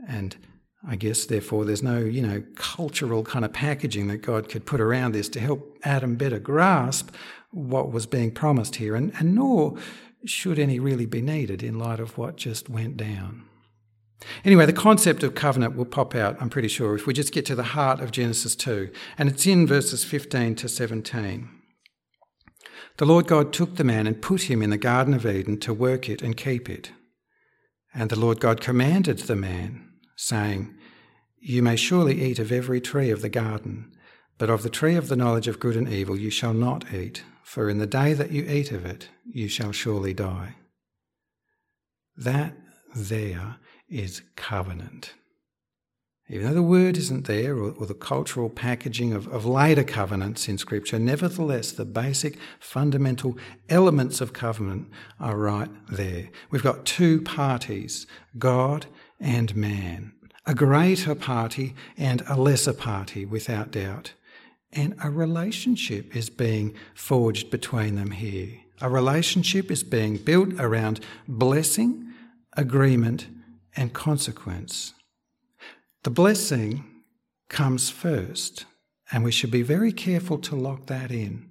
And 0.07 0.37
I 0.87 0.97
guess, 0.97 1.27
therefore, 1.27 1.65
there's 1.65 1.83
no, 1.83 1.99
you 1.99 2.23
know, 2.23 2.43
cultural 2.55 3.23
kind 3.23 3.45
of 3.45 3.53
packaging 3.53 4.09
that 4.09 4.19
God 4.19 4.49
could 4.49 4.65
put 4.65 4.81
around 4.81 5.13
this 5.13 5.29
to 5.31 5.41
help 5.41 5.79
Adam 5.83 6.17
better 6.17 6.39
grasp 6.39 7.15
what 7.51 7.93
was 7.93 8.07
being 8.07 8.31
promised 8.31 8.77
here, 8.77 8.95
and, 8.95 9.13
and 9.19 9.35
nor 9.35 9.77
should 10.25 10.59
any 10.59 10.79
really 10.79 11.07
be 11.07 11.21
needed 11.21 11.63
in 11.63 11.79
light 11.79 12.01
of 12.01 12.17
what 12.17 12.37
just 12.37 12.71
went 12.71 12.97
down. 12.97 13.45
Anyway, 14.45 14.67
the 14.67 14.73
concept 14.73 15.23
of 15.23 15.35
covenant 15.35 15.77
will 15.77 15.85
pop 15.85 16.15
out, 16.15 16.37
I'm 16.41 16.51
pretty 16.51 16.69
sure, 16.69 16.95
if 16.95 17.07
we 17.07 17.15
just 17.15 17.33
get 17.33 17.47
to 17.47 17.55
the 17.55 17.63
heart 17.63 18.01
of 18.01 18.11
Genesis 18.11 18.55
2, 18.55 18.91
and 19.19 19.29
it's 19.29 19.47
in 19.47 19.67
verses 19.67 20.05
15 20.05 20.55
to 20.57 20.69
17. 20.69 21.49
The 22.97 23.07
Lord 23.07 23.27
God 23.27 23.53
took 23.53 23.77
the 23.77 23.85
man 23.85 24.07
and 24.07 24.21
put 24.21 24.43
him 24.43 24.63
in 24.63 24.71
the 24.71 24.77
Garden 24.77 25.15
of 25.15 25.25
Eden 25.25 25.59
to 25.61 25.73
work 25.73 26.09
it 26.09 26.21
and 26.21 26.37
keep 26.37 26.69
it. 26.69 26.93
And 27.95 28.11
the 28.11 28.19
Lord 28.19 28.41
God 28.41 28.61
commanded 28.61 29.21
the 29.21 29.37
man, 29.37 29.90
saying, 30.21 30.75
You 31.41 31.63
may 31.63 31.77
surely 31.77 32.23
eat 32.23 32.39
of 32.39 32.53
every 32.53 32.81
tree 32.81 33.11
of 33.11 33.23
the 33.23 33.29
garden, 33.29 33.91
but 34.37 34.51
of 34.51 34.63
the 34.63 34.71
tree 34.71 34.95
of 34.95 35.09
the 35.09 35.17
knowledge 35.17 35.49
of 35.49 35.59
good 35.59 35.77
and 35.77 35.89
evil 35.89 36.17
you 36.17 36.31
shall 36.31 36.53
not 36.53 36.93
eat, 36.93 37.25
for 37.43 37.71
in 37.71 37.79
the 37.79 37.87
day 37.87 38.13
that 38.13 38.31
you 38.31 38.43
eat 38.45 38.71
of 38.71 38.85
it 38.85 39.09
you 39.25 39.49
shall 39.49 39.73
surely 39.73 40.13
die. 40.13 40.57
That 42.17 42.55
there 42.95 43.57
is 43.89 44.23
covenant. 44.37 45.15
Even 46.29 46.47
though 46.47 46.55
the 46.55 46.63
word 46.63 46.97
isn't 46.97 47.27
there, 47.27 47.57
or, 47.57 47.73
or, 47.73 47.87
the 47.87 47.95
cultural 47.95 48.49
packaging 48.49 49.13
of, 49.13 49.27
of 49.29 49.45
later 49.45 49.83
covenants 49.83 50.49
in 50.49 50.59
Scripture, 50.59 50.99
nevertheless, 50.99 51.73
the 51.73 51.85
basic 51.85 52.39
fundamental 52.61 53.37
elements 53.69 54.21
of 54.21 54.33
covenant 54.33 54.89
are 55.19 55.37
right 55.37 55.71
there. 55.89 56.29
We've 56.51 56.63
got 56.63 56.85
two 56.85 57.23
parties 57.23 58.07
God 58.39 58.87
and 59.21 59.55
man, 59.55 60.13
a 60.47 60.55
greater 60.55 61.15
party 61.15 61.75
and 61.97 62.23
a 62.27 62.41
lesser 62.41 62.73
party, 62.73 63.25
without 63.25 63.71
doubt. 63.71 64.15
And 64.73 64.95
a 65.03 65.11
relationship 65.11 66.17
is 66.17 66.31
being 66.31 66.75
forged 66.95 67.51
between 67.51 67.97
them 67.97 68.13
here. 68.13 68.61
A 68.81 68.89
relationship 68.89 69.71
is 69.71 69.83
being 69.83 70.17
built 70.17 70.55
around 70.59 71.01
blessing, 71.29 72.13
agreement, 72.57 73.27
and 73.77 73.93
consequence. 73.93 74.95
The 76.03 76.11
blessing 76.11 76.85
comes 77.49 77.91
first, 77.91 78.65
and 79.13 79.23
we 79.23 79.33
should 79.33 79.51
be 79.51 79.63
very 79.63 79.93
careful 79.93 80.39
to 80.39 80.57
lock 80.57 80.87
that 80.87 81.11
in. 81.11 81.51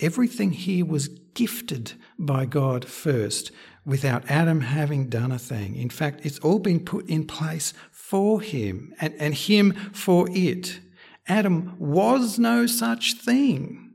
Everything 0.00 0.50
here 0.50 0.84
was 0.84 1.08
gifted 1.08 1.92
by 2.18 2.44
God 2.44 2.84
first 2.84 3.52
without 3.84 4.30
Adam 4.30 4.60
having 4.60 5.08
done 5.08 5.32
a 5.32 5.38
thing. 5.38 5.76
In 5.76 5.90
fact, 5.90 6.24
it's 6.24 6.38
all 6.40 6.58
been 6.58 6.80
put 6.80 7.08
in 7.08 7.26
place 7.26 7.74
for 7.90 8.40
him 8.40 8.94
and, 9.00 9.14
and 9.18 9.34
him 9.34 9.72
for 9.92 10.28
it. 10.30 10.80
Adam 11.26 11.74
was 11.78 12.38
no 12.38 12.66
such 12.66 13.14
thing, 13.14 13.92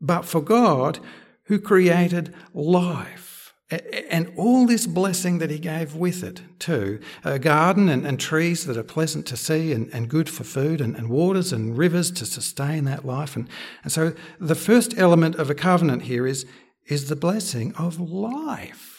but 0.00 0.24
for 0.24 0.40
God 0.40 0.98
who 1.44 1.58
created 1.58 2.34
life 2.54 3.26
and 3.68 4.32
all 4.36 4.64
this 4.64 4.86
blessing 4.86 5.38
that 5.38 5.50
he 5.50 5.58
gave 5.58 5.96
with 5.96 6.22
it, 6.22 6.40
too 6.60 7.00
a 7.24 7.38
garden 7.38 7.88
and, 7.88 8.06
and 8.06 8.20
trees 8.20 8.64
that 8.66 8.76
are 8.76 8.84
pleasant 8.84 9.26
to 9.26 9.36
see 9.36 9.72
and, 9.72 9.92
and 9.92 10.08
good 10.08 10.28
for 10.28 10.44
food, 10.44 10.80
and, 10.80 10.94
and, 10.94 11.08
waters 11.08 11.52
and 11.52 11.76
rivers 11.76 12.12
to 12.12 12.24
sustain 12.24 12.84
that 12.84 13.04
life. 13.04 13.34
And, 13.34 13.48
and 13.82 13.90
so 13.90 14.12
the 14.38 14.54
first 14.54 14.96
element 14.96 15.34
of 15.36 15.50
a 15.50 15.54
covenant 15.54 16.02
here 16.02 16.26
is, 16.26 16.46
is 16.86 17.08
the 17.08 17.16
blessing 17.16 17.74
of 17.74 17.98
life. 17.98 18.95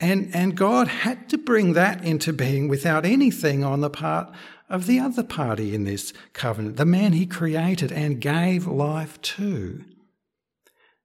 And, 0.00 0.34
and 0.34 0.56
God 0.56 0.88
had 0.88 1.28
to 1.30 1.38
bring 1.38 1.72
that 1.74 2.04
into 2.04 2.32
being 2.32 2.68
without 2.68 3.06
anything 3.06 3.62
on 3.64 3.80
the 3.80 3.90
part 3.90 4.32
of 4.68 4.86
the 4.86 4.98
other 4.98 5.22
party 5.22 5.74
in 5.74 5.84
this 5.84 6.12
covenant, 6.32 6.76
the 6.76 6.84
man 6.84 7.12
he 7.12 7.26
created 7.26 7.92
and 7.92 8.20
gave 8.20 8.66
life 8.66 9.20
to. 9.22 9.84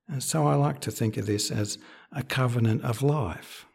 And 0.08 0.24
so 0.24 0.48
I 0.48 0.56
like 0.56 0.80
to 0.82 0.92
think 0.92 1.18
of 1.18 1.28
this 1.28 1.52
as 1.52 1.78
a 2.12 2.24
covenant 2.24 2.84
of 2.84 3.04
life. 3.04 3.66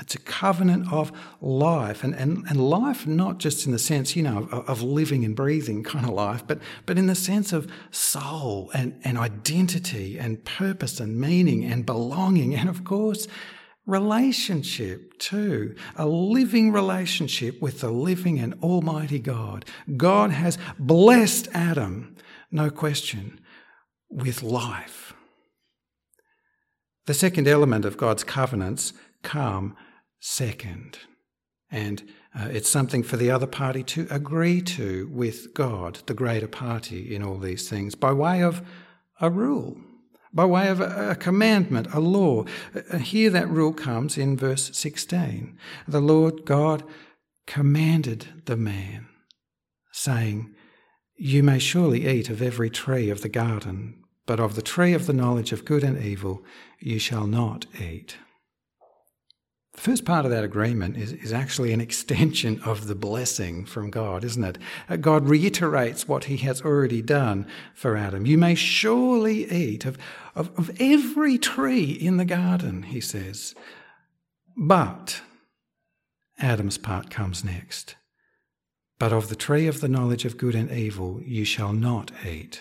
It's 0.00 0.14
a 0.14 0.18
covenant 0.18 0.90
of 0.90 1.12
life, 1.42 2.02
and, 2.02 2.14
and, 2.14 2.46
and 2.48 2.70
life 2.70 3.06
not 3.06 3.36
just 3.36 3.66
in 3.66 3.72
the 3.72 3.78
sense, 3.78 4.16
you 4.16 4.22
know, 4.22 4.48
of, 4.50 4.66
of, 4.66 4.82
living 4.82 5.26
and 5.26 5.36
breathing 5.36 5.84
kind 5.84 6.06
of 6.06 6.12
life, 6.12 6.42
but, 6.46 6.58
but 6.86 6.96
in 6.96 7.06
the 7.06 7.14
sense 7.14 7.52
of 7.52 7.70
soul 7.90 8.70
and, 8.72 8.98
and 9.04 9.18
identity 9.18 10.18
and 10.18 10.42
purpose 10.46 11.00
and 11.00 11.20
meaning 11.20 11.64
and 11.64 11.84
belonging, 11.84 12.54
and 12.54 12.70
of 12.70 12.82
course, 12.82 13.28
relationship 13.86 15.18
too. 15.18 15.74
A 15.96 16.06
living 16.06 16.72
relationship 16.72 17.60
with 17.60 17.80
the 17.80 17.90
living 17.90 18.38
and 18.38 18.54
almighty 18.62 19.18
God. 19.18 19.64
God 19.96 20.30
has 20.30 20.58
blessed 20.78 21.48
Adam, 21.52 22.16
no 22.50 22.70
question, 22.70 23.40
with 24.08 24.42
life. 24.42 25.14
The 27.06 27.14
second 27.14 27.48
element 27.48 27.84
of 27.84 27.96
God's 27.96 28.24
covenants 28.24 28.92
come 29.22 29.76
second. 30.20 30.98
And 31.70 32.02
uh, 32.38 32.48
it's 32.50 32.70
something 32.70 33.02
for 33.02 33.16
the 33.16 33.30
other 33.30 33.46
party 33.46 33.82
to 33.82 34.06
agree 34.10 34.60
to 34.62 35.08
with 35.12 35.52
God, 35.54 36.00
the 36.06 36.14
greater 36.14 36.48
party 36.48 37.14
in 37.14 37.22
all 37.22 37.38
these 37.38 37.68
things, 37.68 37.94
by 37.94 38.12
way 38.12 38.42
of 38.42 38.62
a 39.20 39.30
rule, 39.30 39.76
by 40.32 40.44
way 40.44 40.68
of 40.68 40.80
a, 40.80 41.16
commandment, 41.16 41.92
a 41.92 42.00
law. 42.00 42.44
Uh, 42.74 42.98
here 42.98 43.30
that 43.30 43.48
rule 43.48 43.72
comes 43.72 44.16
in 44.16 44.36
verse 44.36 44.70
16. 44.76 45.56
The 45.88 46.00
Lord 46.00 46.44
God 46.44 46.84
commanded 47.46 48.44
the 48.46 48.56
man, 48.56 49.08
saying, 49.92 50.54
You 51.16 51.42
may 51.42 51.58
surely 51.58 52.08
eat 52.08 52.30
of 52.30 52.40
every 52.40 52.70
tree 52.70 53.10
of 53.10 53.22
the 53.22 53.28
garden, 53.28 54.04
but 54.26 54.40
of 54.40 54.54
the 54.54 54.62
tree 54.62 54.92
of 54.92 55.06
the 55.06 55.12
knowledge 55.12 55.52
of 55.52 55.64
good 55.64 55.82
and 55.82 56.00
evil 56.02 56.44
you 56.78 56.98
shall 56.98 57.26
not 57.26 57.66
eat. 57.80 58.16
The 59.74 59.80
first 59.80 60.04
part 60.04 60.24
of 60.24 60.30
that 60.32 60.44
agreement 60.44 60.96
is, 60.96 61.12
is 61.12 61.32
actually 61.32 61.72
an 61.72 61.80
extension 61.80 62.60
of 62.64 62.86
the 62.86 62.94
blessing 62.94 63.64
from 63.64 63.90
God, 63.90 64.24
isn't 64.24 64.42
it? 64.42 64.58
Uh, 64.88 64.96
God 64.96 65.28
reiterates 65.28 66.08
what 66.08 66.24
he 66.24 66.38
has 66.38 66.62
already 66.62 67.02
done 67.02 67.46
for 67.74 67.96
Adam. 67.96 68.26
You 68.26 68.36
may 68.36 68.56
surely 68.56 69.50
eat 69.50 69.84
of, 69.84 69.96
of, 70.34 70.50
of 70.58 70.70
every 70.80 71.38
tree 71.38 71.92
in 71.92 72.16
the 72.16 72.24
garden, 72.24 72.82
he 72.82 73.00
says. 73.00 73.54
But 74.56 75.22
Adam's 76.38 76.78
part 76.78 77.10
comes 77.10 77.44
next. 77.44 77.94
But 78.98 79.12
of 79.12 79.28
the 79.28 79.36
tree 79.36 79.66
of 79.66 79.80
the 79.80 79.88
knowledge 79.88 80.24
of 80.24 80.36
good 80.36 80.54
and 80.54 80.70
evil 80.70 81.22
you 81.24 81.44
shall 81.44 81.72
not 81.72 82.10
eat. 82.26 82.60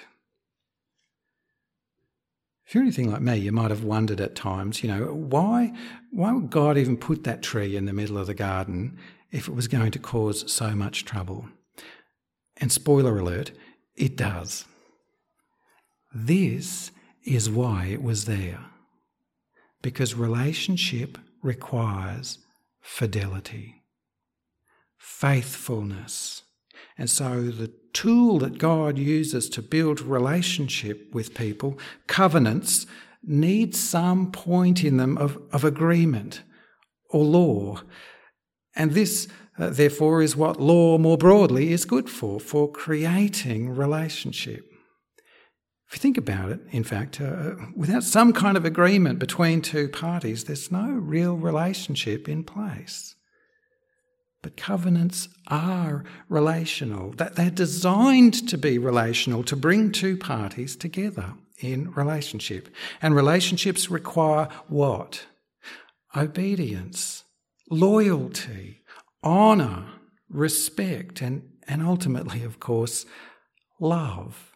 If 2.69 2.75
you're 2.75 2.83
anything 2.83 3.11
like 3.11 3.23
me, 3.23 3.35
you 3.35 3.51
might 3.51 3.71
have 3.71 3.83
wondered 3.83 4.21
at 4.21 4.35
times, 4.35 4.83
you 4.83 4.89
know, 4.89 5.05
why, 5.05 5.73
why 6.11 6.31
would 6.33 6.51
God 6.51 6.77
even 6.77 6.97
put 6.97 7.23
that 7.23 7.41
tree 7.41 7.75
in 7.75 7.85
the 7.85 7.93
middle 7.93 8.15
of 8.15 8.27
the 8.27 8.35
garden 8.35 8.99
if 9.31 9.47
it 9.47 9.55
was 9.55 9.67
going 9.67 9.89
to 9.89 9.97
cause 9.97 10.53
so 10.53 10.75
much 10.75 11.03
trouble? 11.03 11.49
And 12.57 12.71
spoiler 12.71 13.17
alert, 13.17 13.53
it 13.95 14.15
does. 14.15 14.65
This 16.13 16.91
is 17.23 17.49
why 17.49 17.87
it 17.87 18.03
was 18.03 18.25
there. 18.25 18.59
Because 19.81 20.13
relationship 20.13 21.17
requires 21.41 22.37
fidelity, 22.81 23.81
faithfulness. 24.95 26.43
And 26.99 27.09
so 27.09 27.43
the 27.43 27.71
tool 27.93 28.39
that 28.39 28.57
God 28.57 28.97
uses 28.97 29.49
to 29.51 29.61
build 29.61 30.01
relationship 30.01 31.07
with 31.13 31.33
people, 31.33 31.79
covenants, 32.07 32.85
need 33.23 33.73
some 33.73 34.31
point 34.31 34.83
in 34.83 34.97
them 34.97 35.17
of, 35.17 35.41
of 35.53 35.63
agreement 35.63 36.43
or 37.09 37.23
law. 37.23 37.81
And 38.75 38.91
this, 38.91 39.29
uh, 39.57 39.69
therefore, 39.69 40.21
is 40.21 40.35
what 40.35 40.59
law 40.59 40.97
more 40.97 41.17
broadly 41.17 41.71
is 41.71 41.85
good 41.85 42.09
for, 42.09 42.37
for 42.37 42.69
creating 42.69 43.69
relationship. 43.69 44.65
If 45.87 45.95
you 45.95 45.99
think 45.99 46.17
about 46.17 46.51
it, 46.51 46.59
in 46.71 46.83
fact, 46.83 47.21
uh, 47.21 47.55
without 47.75 48.03
some 48.03 48.33
kind 48.33 48.57
of 48.57 48.65
agreement 48.65 49.19
between 49.19 49.61
two 49.61 49.87
parties, 49.87 50.43
there's 50.43 50.69
no 50.69 50.89
real 50.89 51.35
relationship 51.37 52.27
in 52.27 52.43
place. 52.43 53.15
But 54.41 54.55
covenants 54.55 55.27
are 55.47 56.05
relational. 56.29 57.11
That 57.11 57.35
they're 57.35 57.49
designed 57.49 58.47
to 58.47 58.57
be 58.57 58.77
relational, 58.77 59.43
to 59.43 59.55
bring 59.55 59.91
two 59.91 60.15
parties 60.15 60.75
together 60.75 61.33
in 61.59 61.91
relationship. 61.91 62.69
And 63.01 63.15
relationships 63.15 63.89
require 63.89 64.47
what? 64.67 65.25
Obedience, 66.15 67.25
loyalty, 67.69 68.81
honour, 69.23 69.85
respect, 70.29 71.21
and, 71.21 71.43
and 71.67 71.83
ultimately, 71.83 72.43
of 72.43 72.59
course, 72.59 73.05
love. 73.79 74.53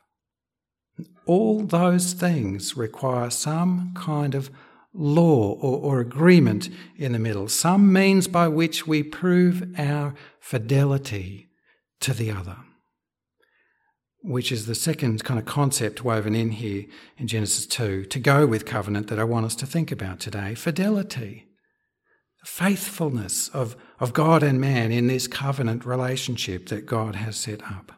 All 1.26 1.64
those 1.64 2.14
things 2.14 2.78
require 2.78 3.30
some 3.30 3.94
kind 3.96 4.36
of 4.36 4.50
law 4.94 5.54
or, 5.54 5.80
or 5.80 6.00
agreement 6.00 6.70
in 6.98 7.14
the 7.14 7.20
middle, 7.20 7.48
some 7.48 7.92
means 7.92 8.28
by 8.28 8.48
which 8.48 8.86
we 8.86 9.02
prove 9.04 9.74
our 9.78 10.14
fidelity 10.40 11.50
to 12.00 12.14
the 12.14 12.32
other, 12.32 12.58
which 14.22 14.52
is 14.52 14.66
the 14.66 14.76
second 14.76 15.24
kind 15.24 15.40
of 15.40 15.46
concept 15.46 16.04
woven 16.04 16.36
in 16.36 16.52
here 16.52 16.86
in 17.18 17.28
Genesis 17.28 17.66
2 17.66 18.06
to 18.06 18.20
go 18.20 18.46
with 18.46 18.66
covenant 18.66 19.08
that 19.08 19.20
I 19.20 19.24
want 19.24 19.46
us 19.46 19.56
to 19.56 19.66
think 19.66 19.92
about 19.92 20.20
today 20.20 20.56
fidelity. 20.56 21.48
Faithfulness 22.46 23.48
of, 23.50 23.78
of 24.02 24.12
God 24.12 24.44
and 24.44 24.60
man 24.60 24.92
in 24.92 25.08
this 25.08 25.28
covenant 25.28 25.86
relationship 25.86 26.68
that 26.68 26.86
God 26.86 27.16
has 27.16 27.38
set 27.38 27.64
up. 27.64 27.94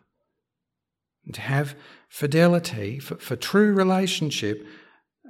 And 1.25 1.33
to 1.33 1.41
have 1.41 1.75
fidelity 2.09 2.99
for, 2.99 3.15
for 3.15 3.35
true 3.35 3.73
relationship 3.73 4.63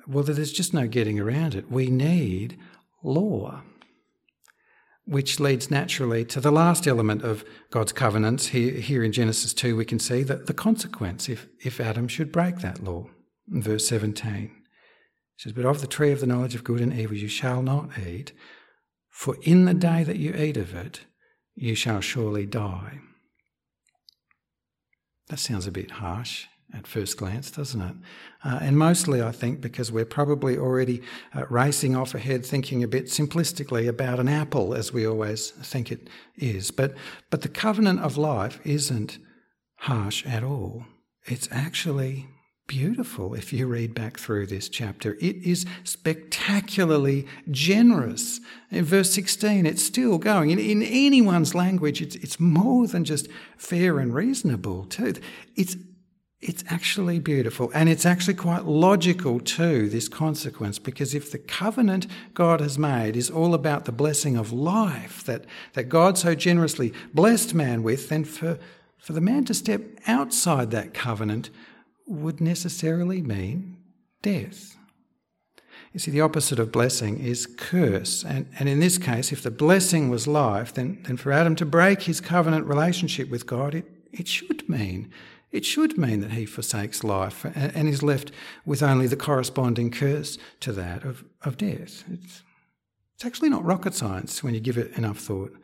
well, 0.08 0.24
there's 0.24 0.52
just 0.52 0.74
no 0.74 0.88
getting 0.88 1.20
around 1.20 1.56
it. 1.56 1.72
We 1.72 1.90
need 1.90 2.58
law, 3.04 3.62
which 5.06 5.40
leads 5.40 5.72
naturally 5.72 6.26
to 6.26 6.40
the 6.40 6.52
last 6.52 6.88
element 6.88 7.24
of 7.24 7.44
God's 7.72 7.92
covenants. 7.92 8.48
Here, 8.48 8.74
here 8.74 9.04
in 9.04 9.12
Genesis 9.12 9.54
2, 9.54 9.76
we 9.76 9.86
can 9.86 10.00
see 10.00 10.24
that 10.24 10.48
the 10.48 10.54
consequence 10.54 11.30
if, 11.30 11.48
if 11.64 11.80
Adam 11.80 12.08
should 12.08 12.32
break 12.32 12.60
that 12.60 12.84
law. 12.84 13.08
In 13.52 13.62
verse 13.62 13.88
17, 13.88 14.26
it 14.36 14.52
says, 15.38 15.54
But 15.54 15.66
of 15.66 15.82
the 15.82 15.88
tree 15.88 16.12
of 16.12 16.20
the 16.20 16.28
knowledge 16.28 16.56
of 16.56 16.64
good 16.64 16.82
and 16.82 16.94
evil 16.94 17.16
you 17.16 17.28
shall 17.28 17.62
not 17.62 17.98
eat, 18.00 18.32
for 19.10 19.38
in 19.44 19.66
the 19.66 19.74
day 19.74 20.04
that 20.04 20.18
you 20.18 20.34
eat 20.34 20.58
of 20.58 20.74
it, 20.74 21.02
you 21.56 21.76
shall 21.76 22.02
surely 22.02 22.46
die. 22.46 23.00
That 25.28 25.40
sounds 25.40 25.68
a 25.68 25.72
bit 25.72 25.92
harsh 25.92 26.48
at 26.74 26.88
first 26.88 27.18
glance, 27.18 27.52
doesn't 27.52 27.82
it? 27.82 27.96
Uh, 28.44 28.60
and 28.62 28.78
mostly, 28.78 29.22
I 29.22 29.32
think, 29.32 29.62
because 29.62 29.92
we're 29.92 30.06
probably 30.06 30.58
already 30.58 31.02
uh, 31.34 31.46
racing 31.50 31.96
off 31.96 32.14
ahead, 32.14 32.46
thinking 32.46 32.84
a 32.84 32.88
bit 32.88 33.06
simplistically 33.06 33.88
about 33.88 34.20
an 34.20 34.28
apple, 34.28 34.74
as 34.74 34.92
we 34.92 35.06
always 35.06 35.52
think 35.52 35.92
it 35.92 36.10
is. 36.36 36.72
But, 36.72 36.96
but 37.30 37.42
the 37.42 37.50
covenant 37.50 38.00
of 38.02 38.18
life 38.18 38.60
isn't 38.64 39.20
harsh 39.80 40.26
at 40.26 40.44
all. 40.44 40.86
It's 41.26 41.48
actually 41.52 42.28
beautiful 42.68 43.36
if 43.36 43.54
you 43.54 43.68
read 43.68 43.94
back 43.94 44.18
through 44.18 44.48
this 44.48 44.70
chapter. 44.70 45.14
It 45.22 45.38
is 45.38 45.66
spectacularly 45.84 47.28
generous. 47.52 48.40
In 48.72 48.84
verse 48.84 49.12
16, 49.14 49.66
it's 49.66 49.84
still 49.84 50.18
going. 50.18 50.50
In, 50.50 50.60
in 50.60 50.82
anyone's 50.82 51.54
language, 51.54 52.02
it's, 52.02 52.16
it's 52.16 52.40
more 52.40 52.88
than 52.88 53.04
just 53.04 53.28
fair 53.58 54.00
and 54.00 54.14
reasonable, 54.14 54.86
too. 54.86 55.14
It's 55.56 55.78
it's 56.48 56.64
actually 56.70 57.18
beautiful 57.18 57.72
and 57.74 57.90
it's 57.90 58.06
actually 58.06 58.36
quite 58.36 58.66
logical 58.66 59.40
too, 59.40 59.90
this 59.90 60.08
consequence, 60.08 60.78
because 60.78 61.16
if 61.16 61.32
the 61.32 61.40
covenant 61.40 62.06
God 62.36 62.60
has 62.62 62.78
made 62.78 63.16
is 63.16 63.32
all 63.32 63.56
about 63.56 63.86
the 63.86 63.92
blessing 63.92 64.38
of 64.38 64.54
life 64.54 65.24
that, 65.24 65.46
that 65.74 65.86
God 65.86 66.20
so 66.20 66.36
generously 66.36 66.94
blessed 67.16 67.56
man 67.56 67.82
with, 67.82 68.10
then 68.10 68.24
for, 68.24 68.60
for 69.00 69.14
the 69.14 69.22
man 69.22 69.46
to 69.46 69.56
step 69.56 69.82
outside 70.06 70.70
that 70.70 70.94
covenant 70.94 71.50
would 72.06 72.40
necessarily 72.40 73.24
mean 73.24 73.78
death. 74.22 74.78
You 75.94 76.00
see, 76.00 76.12
the 76.12 76.22
opposite 76.22 76.60
of 76.60 76.72
blessing 76.72 77.20
is 77.20 77.48
curse. 77.48 78.24
And, 78.24 78.48
and 78.60 78.70
in 78.70 78.80
this 78.80 79.00
case, 79.00 79.32
if 79.32 79.42
the 79.42 79.50
blessing 79.50 80.12
was 80.12 80.28
life, 80.28 80.74
then, 80.76 81.02
then 81.08 81.18
for 81.18 81.32
Adam 81.32 81.56
to 81.56 81.66
break 81.66 82.04
his 82.04 82.22
covenant 82.22 82.68
relationship 82.68 83.30
with 83.32 83.48
God, 83.48 83.74
it, 83.74 83.86
it 84.12 84.28
should 84.28 84.70
mean 84.70 85.12
it 85.56 85.64
should 85.64 85.98
mean 85.98 86.20
that 86.20 86.34
he 86.34 86.46
forsakes 86.46 87.04
life 87.04 87.46
and 87.56 87.88
is 87.88 88.04
left 88.04 88.32
with 88.66 88.84
only 88.84 89.08
the 89.08 89.16
corresponding 89.16 89.90
curse 89.90 90.38
to 90.60 90.74
that 90.74 91.04
of, 91.06 91.24
of 91.44 91.58
death. 91.58 92.04
It's, 92.12 92.44
it's 93.16 93.26
actually 93.26 93.50
not 93.50 93.64
rocket 93.64 93.94
science 93.94 94.44
when 94.44 94.54
you 94.54 94.60
give 94.60 94.78
it 94.78 94.92
enough 94.98 95.18
thought. 95.18 95.56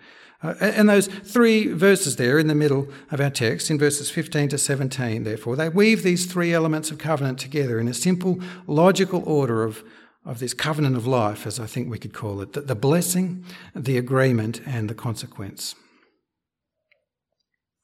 Uh, 0.42 0.56
and 0.62 0.88
those 0.88 1.08
three 1.08 1.68
verses 1.68 2.16
there 2.16 2.40
in 2.40 2.48
the 2.48 2.56
middle 2.56 2.88
of 3.12 3.20
our 3.20 3.30
text, 3.30 3.70
in 3.70 3.78
verses 3.78 4.10
15 4.10 4.50
to 4.50 4.58
17, 4.58 5.24
therefore, 5.24 5.58
they 5.58 5.68
weave 5.68 6.04
these 6.04 6.26
three 6.26 6.54
elements 6.54 6.90
of 6.90 6.98
covenant 6.98 7.38
together 7.38 7.78
in 7.78 7.88
a 7.88 7.94
simple, 7.94 8.40
logical 8.68 9.22
order 9.26 9.64
of, 9.64 9.84
of 10.26 10.40
this 10.40 10.54
covenant 10.54 10.96
of 10.96 11.06
life, 11.06 11.46
as 11.46 11.60
I 11.60 11.68
think 11.68 11.92
we 11.92 12.00
could 12.00 12.14
call 12.14 12.42
it 12.42 12.54
the, 12.54 12.62
the 12.62 12.76
blessing, 12.76 13.44
the 13.76 13.98
agreement, 13.98 14.62
and 14.66 14.90
the 14.90 14.96
consequence. 14.96 15.76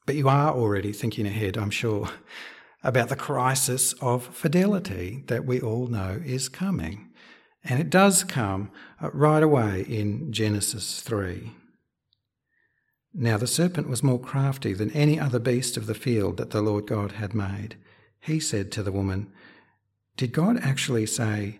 But 0.08 0.16
you 0.16 0.30
are 0.30 0.54
already 0.54 0.94
thinking 0.94 1.26
ahead, 1.26 1.58
I'm 1.58 1.68
sure, 1.68 2.08
about 2.82 3.10
the 3.10 3.14
crisis 3.14 3.92
of 4.00 4.34
fidelity 4.34 5.22
that 5.26 5.44
we 5.44 5.60
all 5.60 5.86
know 5.86 6.22
is 6.24 6.48
coming. 6.48 7.10
And 7.62 7.78
it 7.78 7.90
does 7.90 8.24
come 8.24 8.70
uh, 9.02 9.10
right 9.10 9.42
away 9.42 9.82
in 9.82 10.32
Genesis 10.32 11.02
3. 11.02 11.52
Now 13.12 13.36
the 13.36 13.46
serpent 13.46 13.86
was 13.86 14.02
more 14.02 14.18
crafty 14.18 14.72
than 14.72 14.90
any 14.92 15.20
other 15.20 15.38
beast 15.38 15.76
of 15.76 15.84
the 15.84 15.94
field 15.94 16.38
that 16.38 16.52
the 16.52 16.62
Lord 16.62 16.86
God 16.86 17.12
had 17.12 17.34
made. 17.34 17.76
He 18.18 18.40
said 18.40 18.72
to 18.72 18.82
the 18.82 18.90
woman, 18.90 19.30
Did 20.16 20.32
God 20.32 20.58
actually 20.62 21.04
say, 21.04 21.58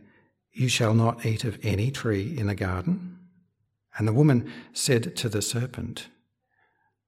You 0.52 0.70
shall 0.70 0.94
not 0.94 1.26
eat 1.26 1.44
of 1.44 1.58
any 1.62 1.90
tree 1.90 2.34
in 2.34 2.46
the 2.46 2.54
garden? 2.54 3.18
And 3.98 4.08
the 4.08 4.14
woman 4.14 4.50
said 4.72 5.16
to 5.16 5.28
the 5.28 5.42
serpent, 5.42 6.08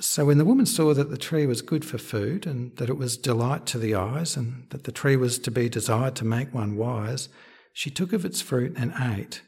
So 0.00 0.24
when 0.24 0.38
the 0.38 0.44
woman 0.44 0.66
saw 0.66 0.92
that 0.92 1.10
the 1.10 1.16
tree 1.16 1.46
was 1.46 1.62
good 1.62 1.84
for 1.84 1.98
food, 1.98 2.46
and 2.46 2.76
that 2.76 2.90
it 2.90 2.98
was 2.98 3.16
delight 3.16 3.64
to 3.66 3.78
the 3.78 3.94
eyes, 3.94 4.36
and 4.36 4.66
that 4.70 4.84
the 4.84 4.92
tree 4.92 5.16
was 5.16 5.38
to 5.40 5.50
be 5.50 5.68
desired 5.68 6.16
to 6.16 6.24
make 6.24 6.52
one 6.52 6.76
wise, 6.76 7.28
she 7.72 7.90
took 7.90 8.12
of 8.12 8.24
its 8.24 8.40
fruit 8.40 8.74
and 8.76 8.92
ate. 9.00 9.42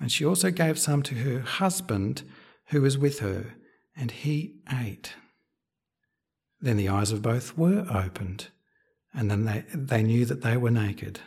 And 0.00 0.10
she 0.10 0.24
also 0.24 0.50
gave 0.50 0.78
some 0.78 1.02
to 1.04 1.14
her 1.16 1.40
husband 1.40 2.22
who 2.66 2.82
was 2.82 2.98
with 2.98 3.20
her, 3.20 3.54
and 3.96 4.10
he 4.10 4.56
ate. 4.72 5.14
Then 6.60 6.76
the 6.76 6.88
eyes 6.88 7.12
of 7.12 7.22
both 7.22 7.56
were 7.56 7.86
opened, 7.88 8.48
and 9.14 9.30
then 9.30 9.44
they, 9.44 9.64
they 9.72 10.02
knew 10.02 10.24
that 10.24 10.42
they 10.42 10.56
were 10.56 10.70
naked. 10.70 11.20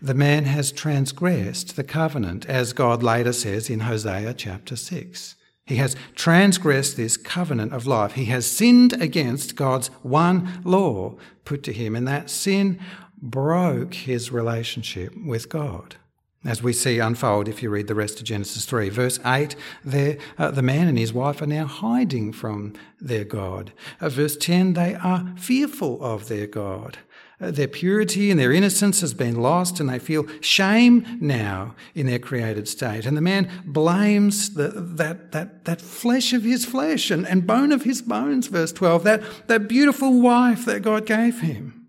The 0.00 0.14
man 0.14 0.44
has 0.44 0.72
transgressed 0.72 1.76
the 1.76 1.84
covenant, 1.84 2.46
as 2.46 2.72
God 2.72 3.02
later 3.02 3.32
says 3.32 3.68
in 3.68 3.80
Hosea 3.80 4.34
chapter 4.34 4.76
6. 4.76 5.36
He 5.66 5.76
has 5.76 5.96
transgressed 6.14 6.96
this 6.96 7.16
covenant 7.16 7.72
of 7.72 7.86
life. 7.86 8.12
He 8.12 8.26
has 8.26 8.46
sinned 8.46 8.92
against 9.02 9.56
God's 9.56 9.88
one 10.02 10.60
law 10.64 11.16
put 11.44 11.64
to 11.64 11.72
him, 11.72 11.96
and 11.96 12.06
that 12.06 12.30
sin 12.30 12.78
broke 13.20 13.94
his 13.94 14.30
relationship 14.30 15.12
with 15.16 15.48
God. 15.48 15.96
As 16.44 16.62
we 16.62 16.72
see 16.72 17.00
unfold 17.00 17.48
if 17.48 17.60
you 17.60 17.70
read 17.70 17.88
the 17.88 17.96
rest 17.96 18.20
of 18.20 18.24
Genesis 18.24 18.64
3. 18.64 18.88
Verse 18.90 19.18
8, 19.26 19.56
there, 19.84 20.16
uh, 20.38 20.52
the 20.52 20.62
man 20.62 20.86
and 20.86 20.96
his 20.96 21.12
wife 21.12 21.42
are 21.42 21.46
now 21.46 21.66
hiding 21.66 22.32
from 22.32 22.74
their 23.00 23.24
God. 23.24 23.72
Uh, 24.00 24.08
verse 24.08 24.36
10, 24.36 24.74
they 24.74 24.94
are 24.94 25.32
fearful 25.36 26.00
of 26.00 26.28
their 26.28 26.46
God. 26.46 26.98
Uh, 27.38 27.50
their 27.50 27.68
purity 27.68 28.30
and 28.30 28.40
their 28.40 28.52
innocence 28.52 29.02
has 29.02 29.12
been 29.12 29.36
lost, 29.36 29.78
and 29.78 29.90
they 29.90 29.98
feel 29.98 30.26
shame 30.40 31.18
now 31.20 31.74
in 31.94 32.06
their 32.06 32.18
created 32.18 32.66
state. 32.66 33.04
And 33.04 33.14
the 33.14 33.20
man 33.20 33.50
blames 33.66 34.54
the, 34.54 34.68
that, 34.68 35.32
that, 35.32 35.66
that 35.66 35.82
flesh 35.82 36.32
of 36.32 36.44
his 36.44 36.64
flesh 36.64 37.10
and, 37.10 37.26
and 37.26 37.46
bone 37.46 37.72
of 37.72 37.82
his 37.82 38.00
bones, 38.00 38.46
verse 38.46 38.72
12, 38.72 39.04
that, 39.04 39.22
that 39.48 39.68
beautiful 39.68 40.20
wife 40.20 40.64
that 40.64 40.80
God 40.80 41.04
gave 41.04 41.40
him. 41.40 41.86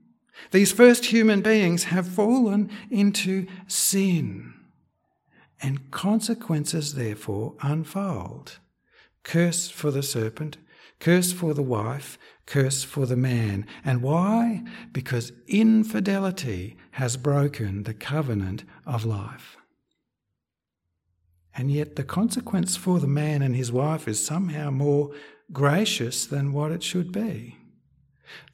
These 0.51 0.73
first 0.73 1.05
human 1.05 1.41
beings 1.41 1.85
have 1.85 2.07
fallen 2.07 2.69
into 2.89 3.47
sin, 3.67 4.53
and 5.61 5.91
consequences 5.91 6.95
therefore 6.95 7.55
unfold. 7.61 8.59
Curse 9.23 9.69
for 9.69 9.91
the 9.91 10.03
serpent, 10.03 10.57
curse 10.99 11.31
for 11.31 11.53
the 11.53 11.63
wife, 11.63 12.17
curse 12.47 12.83
for 12.83 13.05
the 13.05 13.15
man. 13.15 13.67
And 13.85 14.01
why? 14.01 14.63
Because 14.91 15.31
infidelity 15.47 16.75
has 16.91 17.15
broken 17.15 17.83
the 17.83 17.93
covenant 17.93 18.63
of 18.87 19.05
life. 19.05 19.57
And 21.55 21.69
yet, 21.71 21.95
the 21.95 22.03
consequence 22.03 22.75
for 22.75 22.99
the 22.99 23.07
man 23.07 23.41
and 23.43 23.55
his 23.55 23.71
wife 23.71 24.07
is 24.07 24.23
somehow 24.23 24.71
more 24.71 25.11
gracious 25.51 26.25
than 26.25 26.53
what 26.53 26.71
it 26.71 26.81
should 26.81 27.11
be. 27.11 27.57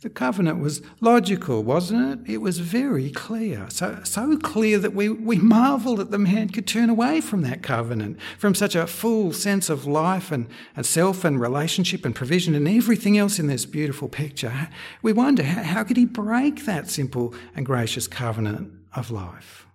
The 0.01 0.09
covenant 0.09 0.59
was 0.59 0.81
logical, 1.01 1.63
wasn't 1.63 2.27
it? 2.27 2.33
It 2.33 2.37
was 2.37 2.59
very 2.59 3.09
clear. 3.09 3.67
So, 3.69 3.99
so 4.03 4.37
clear 4.37 4.77
that 4.79 4.93
we, 4.93 5.09
we 5.09 5.37
marveled 5.37 5.99
that 5.99 6.11
the 6.11 6.19
man 6.19 6.49
could 6.49 6.67
turn 6.67 6.89
away 6.89 7.21
from 7.21 7.41
that 7.41 7.63
covenant, 7.63 8.19
from 8.37 8.55
such 8.55 8.75
a 8.75 8.87
full 8.87 9.33
sense 9.33 9.69
of 9.69 9.85
life 9.85 10.31
and, 10.31 10.47
and 10.75 10.85
self 10.85 11.23
and 11.23 11.39
relationship 11.39 12.05
and 12.05 12.15
provision 12.15 12.55
and 12.55 12.67
everything 12.67 13.17
else 13.17 13.39
in 13.39 13.47
this 13.47 13.65
beautiful 13.65 14.09
picture. 14.09 14.69
We 15.01 15.13
wonder 15.13 15.43
how, 15.43 15.63
how 15.63 15.83
could 15.83 15.97
he 15.97 16.05
break 16.05 16.65
that 16.65 16.89
simple 16.89 17.33
and 17.55 17.65
gracious 17.65 18.07
covenant 18.07 18.71
of 18.95 19.11
life? 19.11 19.65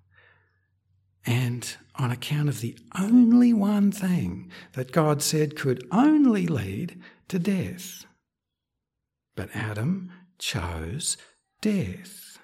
And 1.26 1.76
on 1.96 2.10
account 2.10 2.48
of 2.48 2.60
the 2.60 2.76
only 2.98 3.52
one 3.52 3.90
thing 3.92 4.50
that 4.72 4.92
God 4.92 5.22
said 5.22 5.56
could 5.56 5.86
only 5.90 6.46
lead 6.46 7.00
to 7.28 7.38
death. 7.38 8.06
But 9.38 9.54
Adam 9.54 10.10
chose 10.40 11.16
death, 11.60 12.40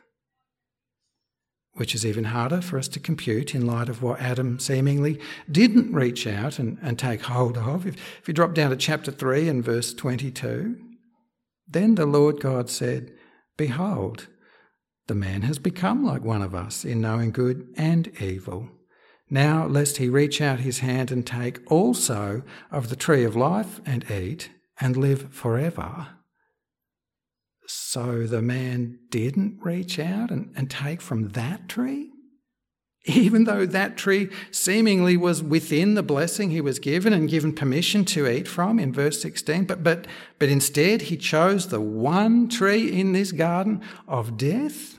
which 1.73 1.93
is 1.93 2.07
even 2.07 2.27
harder 2.27 2.61
for 2.61 2.79
us 2.79 2.87
to 2.87 3.01
compute 3.01 3.53
in 3.53 3.67
light 3.67 3.89
of 3.89 4.01
what 4.01 4.21
Adam 4.21 4.61
seemingly 4.61 5.21
didn't 5.51 5.93
reach 5.93 6.25
out 6.25 6.61
and, 6.61 6.79
and 6.81 6.97
take 6.97 7.23
hold 7.23 7.59
of. 7.59 7.85
If, 7.85 7.97
if 8.21 8.29
you 8.29 8.33
drop 8.33 8.55
down 8.55 8.71
to 8.71 8.77
chapter 8.77 9.11
3 9.11 9.49
and 9.49 9.65
verse 9.65 9.93
22, 9.93 10.77
then 11.67 11.97
the 11.97 12.07
Lord 12.07 12.39
God 12.39 12.71
said, 12.71 13.13
Behold, 13.57 14.29
the 15.09 15.17
man 15.17 15.43
has 15.43 15.59
become 15.59 16.05
like 16.05 16.23
one 16.23 16.43
of 16.43 16.55
us 16.55 16.85
in 16.85 17.01
knowing 17.01 17.33
good 17.33 17.75
and 17.77 18.07
evil. 18.23 18.69
Now, 19.29 19.67
lest 19.67 19.97
he 19.97 20.09
reach 20.09 20.41
out 20.41 20.61
his 20.61 20.79
hand 20.79 21.11
and 21.11 21.27
take 21.27 21.59
also 21.69 22.45
of 22.71 22.89
the 22.89 22.95
tree 22.95 23.25
of 23.25 23.35
life 23.35 23.81
and 23.85 24.09
eat 24.09 24.51
and 24.81 24.97
live 24.97 25.35
forever. 25.35 26.07
So 27.67 28.27
the 28.27 28.43
man 28.43 28.99
didn't 29.11 29.59
reach 29.63 29.99
out 29.99 30.31
and, 30.31 30.53
and 30.57 30.71
take 30.71 31.01
from 31.01 31.31
that 31.31 31.69
tree? 31.69 32.11
Even 33.07 33.45
though 33.45 33.67
that 33.67 33.99
tree 33.99 34.31
seemingly 34.51 35.17
was 35.17 35.43
within 35.43 35.95
the 35.95 36.03
blessing 36.03 36.51
he 36.51 36.63
was 36.63 36.79
given 36.79 37.13
and 37.13 37.29
given 37.29 37.53
permission 37.53 38.05
to 38.07 38.27
eat 38.27 38.49
from 38.49 38.79
in 38.79 38.93
verse 38.93 39.21
16, 39.21 39.67
but, 39.67 39.83
but, 39.83 40.07
but 40.39 40.49
instead 40.49 41.03
he 41.03 41.17
chose 41.17 41.69
the 41.69 41.81
one 41.81 42.49
tree 42.49 42.91
in 42.91 43.13
this 43.13 43.33
garden 43.33 43.83
of 44.09 44.39
death. 44.39 44.99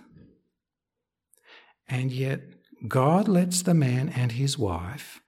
And 1.88 2.12
yet 2.12 2.42
God 2.88 3.28
lets 3.28 3.64
the 3.64 3.74
man 3.74 4.10
and 4.10 4.34
his 4.34 4.58
wife 4.58 5.22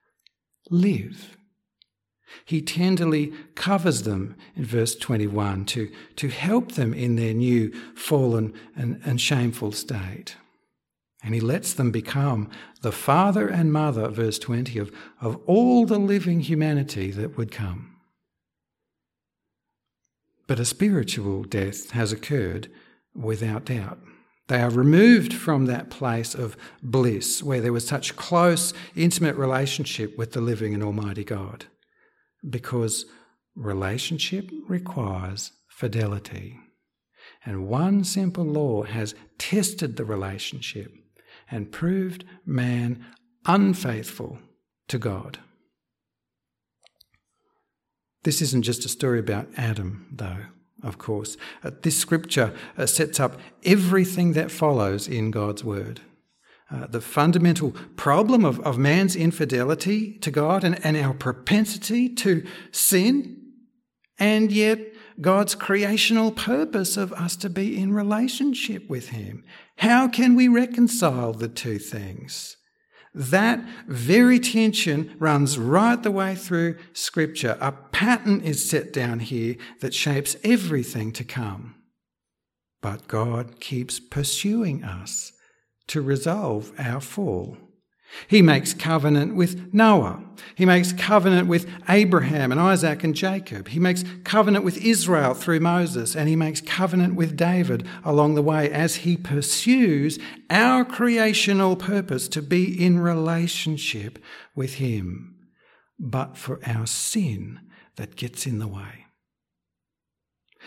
live. 0.70 1.37
He 2.44 2.60
tenderly 2.60 3.32
covers 3.54 4.02
them 4.02 4.36
in 4.56 4.64
verse 4.64 4.94
21 4.94 5.64
to, 5.66 5.90
to 6.16 6.28
help 6.28 6.72
them 6.72 6.92
in 6.92 7.16
their 7.16 7.34
new 7.34 7.72
fallen 7.94 8.54
and, 8.76 9.00
and 9.04 9.20
shameful 9.20 9.72
state. 9.72 10.36
And 11.22 11.34
he 11.34 11.40
lets 11.40 11.72
them 11.72 11.90
become 11.90 12.48
the 12.82 12.92
father 12.92 13.48
and 13.48 13.72
mother, 13.72 14.08
verse 14.08 14.38
20, 14.38 14.78
of, 14.78 14.92
of 15.20 15.36
all 15.46 15.84
the 15.84 15.98
living 15.98 16.40
humanity 16.40 17.10
that 17.10 17.36
would 17.36 17.50
come. 17.50 17.96
But 20.46 20.60
a 20.60 20.64
spiritual 20.64 21.42
death 21.44 21.90
has 21.90 22.12
occurred 22.12 22.70
without 23.14 23.64
doubt. 23.64 23.98
They 24.46 24.62
are 24.62 24.70
removed 24.70 25.34
from 25.34 25.66
that 25.66 25.90
place 25.90 26.34
of 26.34 26.56
bliss 26.82 27.42
where 27.42 27.60
there 27.60 27.72
was 27.72 27.86
such 27.86 28.16
close, 28.16 28.72
intimate 28.96 29.36
relationship 29.36 30.16
with 30.16 30.32
the 30.32 30.40
living 30.40 30.72
and 30.72 30.82
almighty 30.82 31.24
God. 31.24 31.66
Because 32.48 33.06
relationship 33.54 34.50
requires 34.68 35.52
fidelity. 35.68 36.58
And 37.44 37.68
one 37.68 38.04
simple 38.04 38.44
law 38.44 38.82
has 38.82 39.14
tested 39.38 39.96
the 39.96 40.04
relationship 40.04 40.92
and 41.50 41.72
proved 41.72 42.24
man 42.44 43.04
unfaithful 43.46 44.38
to 44.88 44.98
God. 44.98 45.38
This 48.24 48.42
isn't 48.42 48.62
just 48.62 48.84
a 48.84 48.88
story 48.88 49.18
about 49.20 49.48
Adam, 49.56 50.06
though, 50.12 50.46
of 50.82 50.98
course. 50.98 51.36
Uh, 51.62 51.70
this 51.82 51.96
scripture 51.96 52.54
uh, 52.76 52.86
sets 52.86 53.20
up 53.20 53.38
everything 53.64 54.32
that 54.32 54.50
follows 54.50 55.08
in 55.08 55.30
God's 55.30 55.64
word. 55.64 56.00
Uh, 56.70 56.86
the 56.86 57.00
fundamental 57.00 57.74
problem 57.96 58.44
of, 58.44 58.60
of 58.60 58.76
man's 58.76 59.16
infidelity 59.16 60.18
to 60.18 60.30
God 60.30 60.64
and, 60.64 60.84
and 60.84 60.98
our 60.98 61.14
propensity 61.14 62.10
to 62.10 62.46
sin, 62.72 63.38
and 64.18 64.52
yet 64.52 64.78
God's 65.18 65.54
creational 65.54 66.30
purpose 66.30 66.98
of 66.98 67.12
us 67.14 67.36
to 67.36 67.48
be 67.48 67.80
in 67.80 67.94
relationship 67.94 68.86
with 68.88 69.08
Him. 69.08 69.44
How 69.78 70.08
can 70.08 70.34
we 70.34 70.46
reconcile 70.46 71.32
the 71.32 71.48
two 71.48 71.78
things? 71.78 72.58
That 73.14 73.64
very 73.86 74.38
tension 74.38 75.16
runs 75.18 75.58
right 75.58 76.00
the 76.00 76.10
way 76.10 76.34
through 76.34 76.76
Scripture. 76.92 77.56
A 77.62 77.72
pattern 77.72 78.42
is 78.42 78.68
set 78.68 78.92
down 78.92 79.20
here 79.20 79.56
that 79.80 79.94
shapes 79.94 80.36
everything 80.44 81.12
to 81.12 81.24
come. 81.24 81.76
But 82.82 83.08
God 83.08 83.58
keeps 83.58 83.98
pursuing 83.98 84.84
us 84.84 85.32
to 85.88 86.00
resolve 86.00 86.72
our 86.78 87.00
fall. 87.00 87.56
He 88.26 88.40
makes 88.40 88.72
covenant 88.72 89.36
with 89.36 89.72
Noah. 89.72 90.22
He 90.54 90.64
makes 90.64 90.92
covenant 90.92 91.46
with 91.46 91.66
Abraham 91.88 92.50
and 92.50 92.60
Isaac 92.60 93.04
and 93.04 93.14
Jacob. 93.14 93.68
He 93.68 93.78
makes 93.78 94.04
covenant 94.24 94.64
with 94.64 94.78
Israel 94.78 95.34
through 95.34 95.60
Moses, 95.60 96.16
and 96.16 96.28
he 96.28 96.36
makes 96.36 96.60
covenant 96.60 97.16
with 97.16 97.36
David 97.36 97.86
along 98.04 98.34
the 98.34 98.42
way 98.42 98.70
as 98.70 98.96
he 98.96 99.16
pursues 99.16 100.18
our 100.48 100.84
creational 100.84 101.76
purpose 101.76 102.28
to 102.28 102.40
be 102.40 102.82
in 102.82 102.98
relationship 102.98 104.18
with 104.54 104.74
him, 104.74 105.36
but 105.98 106.36
for 106.36 106.60
our 106.66 106.86
sin 106.86 107.60
that 107.96 108.16
gets 108.16 108.46
in 108.46 108.58
the 108.58 108.68
way. 108.68 109.07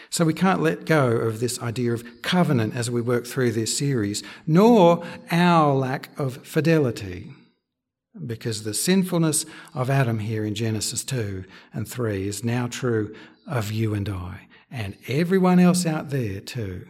So 0.09 0.25
we 0.25 0.33
can't 0.33 0.61
let 0.61 0.85
go 0.85 1.07
of 1.07 1.39
this 1.39 1.61
idea 1.61 1.93
of 1.93 2.21
covenant 2.21 2.75
as 2.75 2.89
we 2.89 3.01
work 3.01 3.25
through 3.25 3.51
this 3.51 3.77
series, 3.77 4.23
nor 4.47 5.05
our 5.29 5.73
lack 5.73 6.09
of 6.19 6.45
fidelity. 6.45 7.33
Because 8.25 8.63
the 8.63 8.73
sinfulness 8.73 9.45
of 9.73 9.89
Adam 9.89 10.19
here 10.19 10.43
in 10.45 10.53
Genesis 10.53 11.03
2 11.03 11.45
and 11.73 11.87
3 11.87 12.27
is 12.27 12.43
now 12.43 12.67
true 12.67 13.15
of 13.47 13.71
you 13.71 13.93
and 13.93 14.09
I, 14.09 14.47
and 14.69 14.97
everyone 15.07 15.59
else 15.59 15.85
out 15.85 16.09
there 16.09 16.41
too. 16.41 16.85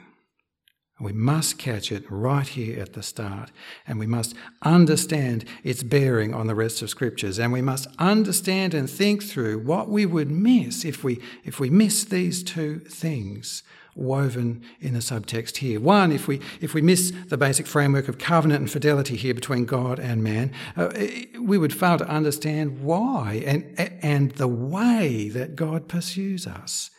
We 1.02 1.14
must 1.14 1.58
catch 1.58 1.92
it 1.92 2.04
right 2.10 2.48
here 2.48 2.80
at 2.80 2.94
the 2.94 3.02
start, 3.02 3.52
and 3.88 3.98
we 3.98 4.06
must 4.06 4.36
understand 4.62 5.46
its 5.64 5.82
bearing 5.82 6.34
on 6.34 6.48
the 6.48 6.56
rest 6.56 6.82
of 6.82 6.90
scriptures, 6.90 7.40
and 7.40 7.52
we 7.52 7.62
must 7.62 7.88
understand 7.98 8.74
and 8.74 8.90
think 8.90 9.24
through 9.24 9.60
what 9.60 9.90
we 9.90 10.06
would 10.06 10.30
miss 10.30 10.86
if 10.86 11.04
we 11.04 11.20
if 11.44 11.60
we 11.60 11.70
miss 11.70 12.04
these 12.04 12.44
two 12.44 12.80
things 12.80 13.64
woven 13.96 14.64
in 14.80 14.94
the 14.94 15.00
subtext 15.00 15.58
here. 15.58 15.80
One, 15.80 16.12
if 16.12 16.28
we 16.28 16.40
if 16.62 16.74
we 16.74 16.82
miss 16.82 17.12
the 17.28 17.38
basic 17.38 17.66
framework 17.66 18.08
of 18.08 18.18
covenant 18.18 18.62
and 18.62 18.72
fidelity 18.72 19.16
here 19.16 19.34
between 19.34 19.66
God 19.66 20.00
and 20.00 20.24
man, 20.24 20.52
uh, 20.78 20.92
we 21.40 21.58
would 21.58 21.74
fail 21.74 21.98
to 21.98 22.08
understand 22.08 22.82
why 22.82 23.44
and 23.46 24.00
and 24.04 24.32
the 24.34 24.48
way 24.48 25.30
that 25.30 25.56
God 25.56 25.88
pursues 25.88 26.46
us 26.46 26.92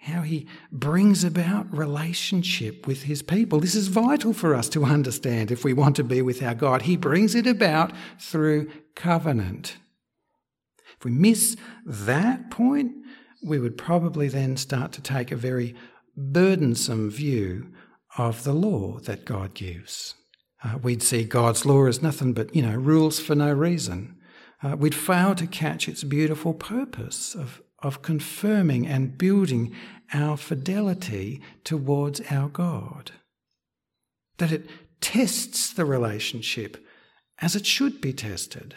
how 0.00 0.22
he 0.22 0.46
brings 0.72 1.24
about 1.24 1.76
relationship 1.76 2.86
with 2.86 3.02
his 3.02 3.22
people. 3.22 3.60
This 3.60 3.74
is 3.74 3.88
vital 3.88 4.32
for 4.32 4.54
us 4.54 4.68
to 4.70 4.84
understand 4.84 5.50
if 5.50 5.62
we 5.62 5.74
want 5.74 5.94
to 5.96 6.04
be 6.04 6.22
with 6.22 6.42
our 6.42 6.54
God. 6.54 6.82
He 6.82 6.96
brings 6.96 7.34
it 7.34 7.46
about 7.46 7.92
through 8.18 8.70
covenant. 8.94 9.76
If 10.96 11.04
we 11.04 11.10
miss 11.10 11.56
that 11.84 12.50
point, 12.50 12.92
we 13.42 13.58
would 13.58 13.76
probably 13.76 14.28
then 14.28 14.56
start 14.56 14.92
to 14.92 15.02
take 15.02 15.30
a 15.30 15.36
very 15.36 15.74
burdensome 16.16 17.10
view 17.10 17.68
of 18.16 18.44
the 18.44 18.54
law 18.54 18.98
that 19.00 19.26
God 19.26 19.52
gives. 19.52 20.14
Uh, 20.64 20.78
we'd 20.82 21.02
see 21.02 21.24
God's 21.24 21.66
law 21.66 21.86
as 21.86 22.02
nothing 22.02 22.32
but, 22.32 22.54
you 22.54 22.62
know, 22.62 22.74
rules 22.74 23.20
for 23.20 23.34
no 23.34 23.52
reason. 23.52 24.16
Uh, 24.62 24.76
we'd 24.76 24.94
fail 24.94 25.34
to 25.34 25.46
catch 25.46 25.88
its 25.88 26.04
beautiful 26.04 26.52
purpose 26.54 27.34
of 27.34 27.62
of 27.82 28.02
confirming 28.02 28.86
and 28.86 29.16
building 29.16 29.74
our 30.12 30.36
fidelity 30.36 31.40
towards 31.64 32.20
our 32.30 32.48
God. 32.48 33.12
That 34.38 34.52
it 34.52 34.68
tests 35.00 35.72
the 35.72 35.84
relationship 35.84 36.84
as 37.40 37.56
it 37.56 37.66
should 37.66 38.00
be 38.00 38.12
tested. 38.12 38.74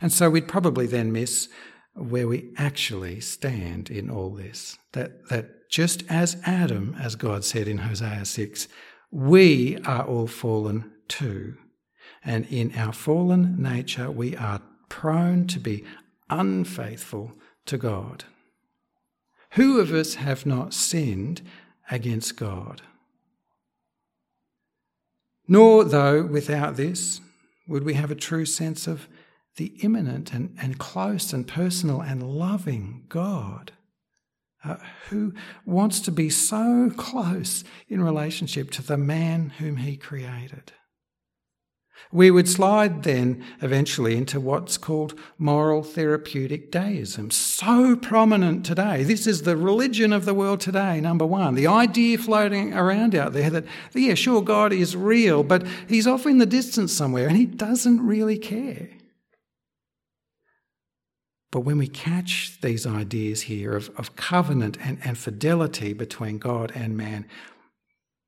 And 0.00 0.12
so 0.12 0.30
we'd 0.30 0.48
probably 0.48 0.86
then 0.86 1.12
miss 1.12 1.48
where 1.94 2.28
we 2.28 2.50
actually 2.56 3.20
stand 3.20 3.90
in 3.90 4.10
all 4.10 4.30
this. 4.30 4.78
That, 4.92 5.28
that 5.28 5.70
just 5.70 6.04
as 6.08 6.36
Adam, 6.44 6.96
as 6.98 7.16
God 7.16 7.44
said 7.44 7.68
in 7.68 7.78
Hosea 7.78 8.24
6, 8.24 8.68
we 9.10 9.78
are 9.84 10.04
all 10.04 10.26
fallen 10.26 10.92
too. 11.08 11.56
And 12.24 12.46
in 12.46 12.74
our 12.76 12.92
fallen 12.92 13.62
nature, 13.62 14.10
we 14.10 14.36
are 14.36 14.62
prone 14.88 15.46
to 15.48 15.58
be 15.58 15.84
unfaithful 16.30 17.32
to 17.66 17.78
God. 17.78 18.24
Who 19.52 19.80
of 19.80 19.92
us 19.92 20.14
have 20.14 20.46
not 20.46 20.74
sinned 20.74 21.42
against 21.90 22.36
God? 22.36 22.82
Nor, 25.48 25.84
though, 25.84 26.24
without 26.24 26.76
this, 26.76 27.20
would 27.68 27.84
we 27.84 27.94
have 27.94 28.10
a 28.10 28.16
true 28.16 28.44
sense 28.44 28.86
of 28.86 29.08
the 29.56 29.72
immanent 29.82 30.32
and, 30.32 30.54
and 30.60 30.78
close 30.78 31.32
and 31.32 31.46
personal 31.46 32.00
and 32.00 32.22
loving 32.22 33.04
God 33.08 33.72
uh, 34.64 34.76
who 35.08 35.32
wants 35.64 36.00
to 36.00 36.10
be 36.10 36.28
so 36.28 36.90
close 36.96 37.64
in 37.88 38.02
relationship 38.02 38.70
to 38.72 38.82
the 38.82 38.96
man 38.96 39.50
whom 39.58 39.78
he 39.78 39.96
created. 39.96 40.72
We 42.12 42.30
would 42.30 42.48
slide 42.48 43.02
then 43.02 43.44
eventually 43.60 44.16
into 44.16 44.38
what's 44.38 44.78
called 44.78 45.18
moral 45.38 45.82
therapeutic 45.82 46.70
deism, 46.70 47.30
so 47.30 47.96
prominent 47.96 48.64
today. 48.64 49.02
This 49.02 49.26
is 49.26 49.42
the 49.42 49.56
religion 49.56 50.12
of 50.12 50.24
the 50.24 50.34
world 50.34 50.60
today, 50.60 51.00
number 51.00 51.26
one. 51.26 51.54
The 51.54 51.66
idea 51.66 52.18
floating 52.18 52.72
around 52.74 53.14
out 53.14 53.32
there 53.32 53.50
that, 53.50 53.64
yeah, 53.92 54.14
sure, 54.14 54.40
God 54.40 54.72
is 54.72 54.94
real, 54.96 55.42
but 55.42 55.66
he's 55.88 56.06
off 56.06 56.26
in 56.26 56.38
the 56.38 56.46
distance 56.46 56.92
somewhere 56.92 57.28
and 57.28 57.36
he 57.36 57.46
doesn't 57.46 58.06
really 58.06 58.38
care. 58.38 58.90
But 61.50 61.60
when 61.60 61.78
we 61.78 61.88
catch 61.88 62.60
these 62.60 62.86
ideas 62.86 63.42
here 63.42 63.74
of, 63.74 63.90
of 63.96 64.14
covenant 64.14 64.78
and, 64.80 64.98
and 65.04 65.16
fidelity 65.18 65.92
between 65.92 66.38
God 66.38 66.72
and 66.74 66.96
man, 66.96 67.26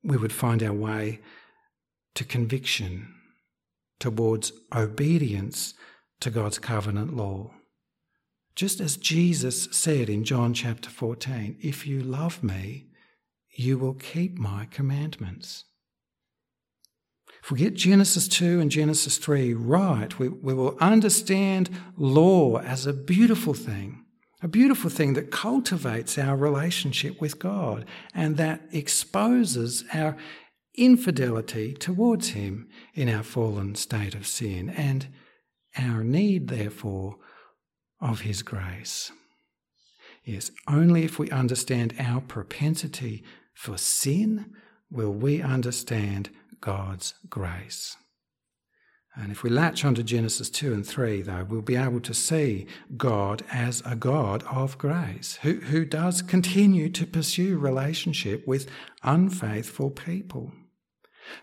we 0.03 0.17
would 0.17 0.33
find 0.33 0.63
our 0.63 0.73
way 0.73 1.19
to 2.15 2.25
conviction 2.25 3.13
towards 3.99 4.51
obedience 4.75 5.73
to 6.21 6.29
God's 6.29 6.59
covenant 6.59 7.15
law. 7.15 7.51
Just 8.55 8.81
as 8.81 8.97
Jesus 8.97 9.69
said 9.71 10.09
in 10.09 10.23
John 10.23 10.53
chapter 10.53 10.89
14, 10.89 11.57
if 11.61 11.87
you 11.87 12.01
love 12.01 12.43
me, 12.43 12.87
you 13.51 13.77
will 13.77 13.93
keep 13.93 14.37
my 14.37 14.65
commandments. 14.65 15.65
If 17.43 17.51
we 17.51 17.59
get 17.59 17.73
Genesis 17.73 18.27
2 18.27 18.59
and 18.59 18.69
Genesis 18.69 19.17
3 19.17 19.53
right, 19.53 20.17
we, 20.19 20.27
we 20.27 20.53
will 20.53 20.77
understand 20.79 21.69
law 21.95 22.57
as 22.57 22.85
a 22.85 22.93
beautiful 22.93 23.53
thing, 23.53 24.03
a 24.41 24.47
beautiful 24.47 24.89
thing 24.89 25.13
that 25.13 25.31
cultivates 25.31 26.17
our 26.17 26.35
relationship 26.35 27.21
with 27.21 27.39
God 27.39 27.85
and 28.13 28.37
that 28.37 28.61
exposes 28.71 29.85
our 29.93 30.17
infidelity 30.79 31.73
towards 31.73 32.29
Him 32.29 32.67
in 32.93 33.09
our 33.09 33.23
fallen 33.23 33.75
state 33.75 34.15
of 34.15 34.25
sin 34.25 34.69
and 34.69 35.07
our 35.77 36.03
need, 36.03 36.47
therefore, 36.47 37.17
of 38.01 38.21
His 38.21 38.41
grace. 38.41 39.11
Yes, 40.23 40.51
only 40.67 41.03
if 41.03 41.19
we 41.19 41.29
understand 41.31 41.95
our 41.99 42.21
propensity 42.21 43.23
for 43.53 43.77
sin 43.77 44.53
will 44.89 45.13
we 45.13 45.41
understand 45.41 46.29
God's 46.61 47.13
grace. 47.29 47.97
And 49.15 49.31
if 49.31 49.43
we 49.43 49.49
latch 49.49 49.83
onto 49.83 50.01
Genesis 50.01 50.49
2 50.49 50.73
and 50.73 50.87
3, 50.87 51.23
though, 51.23 51.43
we'll 51.43 51.61
be 51.61 51.75
able 51.75 51.99
to 52.01 52.13
see 52.13 52.67
God 52.95 53.43
as 53.51 53.81
a 53.85 53.95
God 53.95 54.43
of 54.43 54.77
grace, 54.77 55.39
who, 55.41 55.55
who 55.55 55.83
does 55.83 56.21
continue 56.21 56.89
to 56.89 57.05
pursue 57.05 57.57
relationship 57.57 58.47
with 58.47 58.69
unfaithful 59.03 59.89
people 59.89 60.53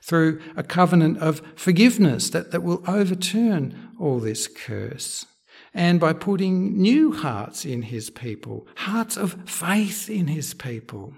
through 0.03 0.41
a 0.57 0.63
covenant 0.63 1.19
of 1.19 1.43
forgiveness 1.57 2.31
that, 2.31 2.51
that 2.51 2.63
will 2.63 2.83
overturn 2.87 3.91
all 3.99 4.19
this 4.19 4.49
curse, 4.49 5.27
and 5.75 6.01
by 6.01 6.13
putting 6.13 6.81
new 6.81 7.13
hearts 7.13 7.65
in 7.65 7.83
his 7.83 8.11
people, 8.11 8.67
hearts 8.77 9.17
of 9.17 9.49
faith 9.49 10.09
in 10.09 10.29
his 10.29 10.55
people. 10.55 11.15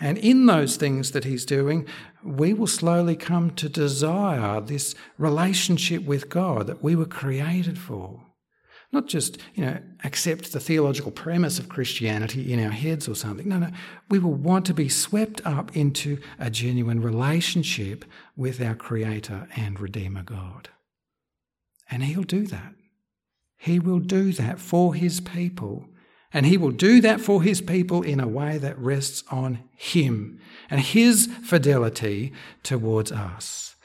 And 0.00 0.18
in 0.18 0.46
those 0.46 0.76
things 0.76 1.12
that 1.12 1.24
he's 1.24 1.44
doing, 1.44 1.86
we 2.24 2.52
will 2.54 2.66
slowly 2.66 3.16
come 3.16 3.50
to 3.52 3.68
desire 3.68 4.60
this 4.60 4.94
relationship 5.18 6.04
with 6.04 6.28
God 6.28 6.66
that 6.66 6.82
we 6.82 6.96
were 6.96 7.06
created 7.06 7.78
for. 7.78 8.22
Not 8.92 9.06
just, 9.06 9.38
you 9.54 9.64
know, 9.64 9.78
accept 10.04 10.52
the 10.52 10.60
theological 10.60 11.10
premise 11.10 11.58
of 11.58 11.68
Christianity 11.68 12.52
in 12.52 12.64
our 12.64 12.70
heads 12.70 13.08
or 13.08 13.14
something. 13.14 13.48
No, 13.48 13.58
no. 13.58 13.70
We 14.08 14.18
will 14.18 14.34
want 14.34 14.64
to 14.66 14.74
be 14.74 14.88
swept 14.88 15.44
up 15.44 15.76
into 15.76 16.18
a 16.38 16.50
genuine 16.50 17.02
relationship 17.02 18.04
with 18.36 18.60
our 18.60 18.74
Creator 18.74 19.48
and 19.56 19.80
Redeemer 19.80 20.22
God. 20.22 20.68
And 21.90 22.04
He'll 22.04 22.22
do 22.22 22.46
that. 22.46 22.74
He 23.56 23.78
will 23.78 23.98
do 23.98 24.32
that 24.32 24.60
for 24.60 24.94
His 24.94 25.20
people 25.20 25.88
and 26.36 26.44
he 26.44 26.58
will 26.58 26.70
do 26.70 27.00
that 27.00 27.20
for 27.20 27.42
his 27.42 27.62
people 27.62 28.02
in 28.02 28.20
a 28.20 28.28
way 28.28 28.58
that 28.58 28.78
rests 28.78 29.24
on 29.30 29.60
him 29.74 30.38
and 30.68 30.80
his 30.80 31.30
fidelity 31.42 32.30
towards 32.62 33.10
us. 33.10 33.76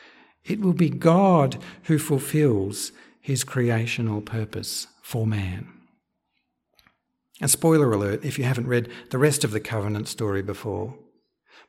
It 0.43 0.59
will 0.59 0.73
be 0.73 0.89
God 0.89 1.61
who 1.83 1.97
fulfills 1.97 2.91
his 3.21 3.45
creational 3.45 4.19
purpose 4.19 4.87
for 5.01 5.25
man. 5.27 5.67
And 7.41 7.49
spoiler 7.49 7.91
alert 7.91 8.23
if 8.23 8.37
you 8.37 8.45
haven't 8.45 8.67
read 8.67 8.89
the 9.09 9.17
rest 9.17 9.43
of 9.43 9.51
the 9.51 9.59
covenant 9.59 10.07
story 10.07 10.41
before. 10.41 10.95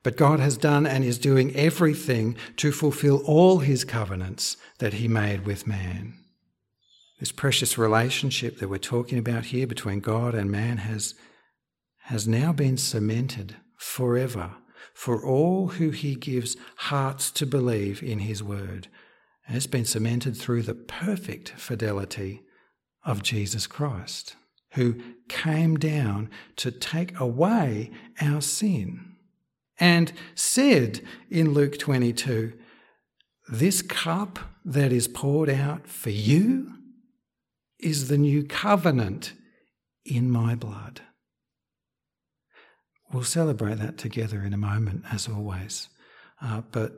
But 0.02 0.16
God 0.16 0.40
has 0.40 0.56
done 0.56 0.86
and 0.86 1.04
is 1.04 1.18
doing 1.18 1.54
everything 1.54 2.36
to 2.56 2.72
fulfill 2.72 3.18
all 3.24 3.60
his 3.60 3.84
covenants 3.84 4.56
that 4.78 4.94
he 4.94 5.08
made 5.08 5.46
with 5.46 5.66
man. 5.66 6.14
This 7.20 7.32
precious 7.32 7.78
relationship 7.78 8.58
that 8.58 8.68
we're 8.68 8.78
talking 8.78 9.18
about 9.18 9.46
here 9.46 9.66
between 9.66 10.00
God 10.00 10.34
and 10.34 10.50
man 10.50 10.78
has, 10.78 11.14
has 12.04 12.26
now 12.26 12.52
been 12.52 12.76
cemented 12.76 13.56
forever 13.76 14.56
for 14.92 15.24
all 15.24 15.68
who 15.68 15.90
he 15.90 16.16
gives 16.16 16.56
hearts 16.76 17.30
to 17.30 17.46
believe 17.46 18.02
in 18.02 18.18
his 18.18 18.42
word. 18.42 18.88
And 19.46 19.56
it's 19.56 19.66
been 19.66 19.84
cemented 19.84 20.36
through 20.36 20.62
the 20.62 20.74
perfect 20.74 21.50
fidelity 21.50 22.42
of 23.04 23.22
Jesus 23.22 23.66
Christ, 23.66 24.36
who 24.72 24.96
came 25.28 25.76
down 25.76 26.30
to 26.56 26.70
take 26.70 27.18
away 27.18 27.90
our 28.20 28.40
sin 28.40 29.16
and 29.78 30.12
said 30.34 31.00
in 31.30 31.52
Luke 31.52 31.78
22, 31.78 32.52
This 33.48 33.82
cup 33.82 34.38
that 34.64 34.92
is 34.92 35.08
poured 35.08 35.50
out 35.50 35.88
for 35.88 36.10
you 36.10 36.74
is 37.78 38.08
the 38.08 38.18
new 38.18 38.44
covenant 38.44 39.32
in 40.04 40.30
my 40.30 40.54
blood. 40.54 41.00
We'll 43.12 43.24
celebrate 43.24 43.78
that 43.78 43.98
together 43.98 44.42
in 44.42 44.54
a 44.54 44.58
moment, 44.58 45.04
as 45.10 45.28
always. 45.28 45.88
Uh, 46.40 46.62
but 46.72 46.92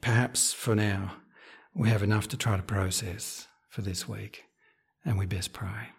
perhaps 0.00 0.52
for 0.52 0.74
now, 0.74 1.16
we 1.74 1.88
have 1.88 2.02
enough 2.02 2.28
to 2.28 2.36
try 2.36 2.56
to 2.56 2.62
process 2.62 3.46
for 3.70 3.82
this 3.82 4.06
week, 4.08 4.44
and 5.04 5.18
we 5.18 5.26
best 5.26 5.52
pray. 5.52 5.90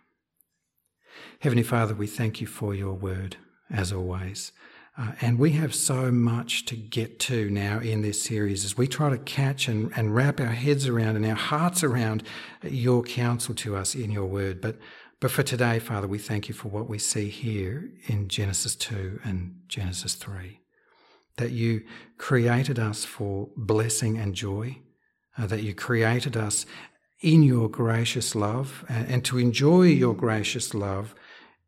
Heavenly 1.40 1.64
Father, 1.64 1.94
we 1.94 2.08
thank 2.08 2.42
you 2.42 2.48
for 2.48 2.74
your 2.74 2.94
word, 2.94 3.38
as 3.72 3.92
always. 3.92 4.52
Uh, 4.98 5.12
and 5.20 5.38
we 5.38 5.52
have 5.52 5.76
so 5.76 6.10
much 6.10 6.64
to 6.66 6.76
get 6.76 7.20
to 7.20 7.50
now 7.50 7.80
in 7.80 8.02
this 8.02 8.22
series 8.22 8.64
as 8.64 8.78
we 8.78 8.88
try 8.88 9.10
to 9.10 9.18
catch 9.18 9.68
and, 9.68 9.92
and 9.96 10.16
wrap 10.16 10.40
our 10.40 10.48
heads 10.48 10.88
around 10.88 11.18
and 11.18 11.26
our 11.26 11.36
hearts 11.36 11.84
around 11.84 12.24
your 12.64 13.04
counsel 13.04 13.54
to 13.54 13.76
us 13.76 13.94
in 13.94 14.10
your 14.10 14.26
word. 14.26 14.62
But, 14.62 14.78
but 15.20 15.32
for 15.32 15.44
today, 15.44 15.80
Father, 15.80 16.08
we 16.08 16.18
thank 16.18 16.48
you 16.48 16.54
for 16.54 16.70
what 16.70 16.88
we 16.88 16.98
see 16.98 17.28
here 17.28 17.92
in 18.08 18.30
Genesis 18.30 18.74
2 18.76 19.20
and 19.26 19.60
Genesis 19.68 20.16
3. 20.16 20.62
That 21.38 21.52
you 21.52 21.84
created 22.18 22.80
us 22.80 23.04
for 23.04 23.50
blessing 23.58 24.18
and 24.18 24.34
joy, 24.34 24.78
uh, 25.38 25.46
that 25.48 25.62
you 25.62 25.76
created 25.76 26.38
us 26.38 26.66
in 27.22 27.44
your 27.44 27.70
gracious 27.70 28.36
love 28.36 28.84
and, 28.90 29.24
to 29.26 29.38
enjoy 29.38 29.84
your 29.84 30.14
gracious 30.14 30.74
love 30.74 31.16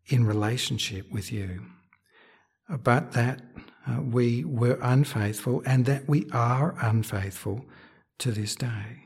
in 0.07 0.25
relationship 0.25 1.11
with 1.11 1.31
you 1.31 1.61
but 2.69 3.13
that 3.13 3.41
uh, 3.87 4.01
we 4.01 4.43
were 4.43 4.77
unfaithful 4.81 5.63
and 5.65 5.85
that 5.85 6.07
we 6.07 6.27
are 6.31 6.75
unfaithful 6.81 7.65
to 8.19 8.31
this 8.31 8.55
day. 8.55 9.03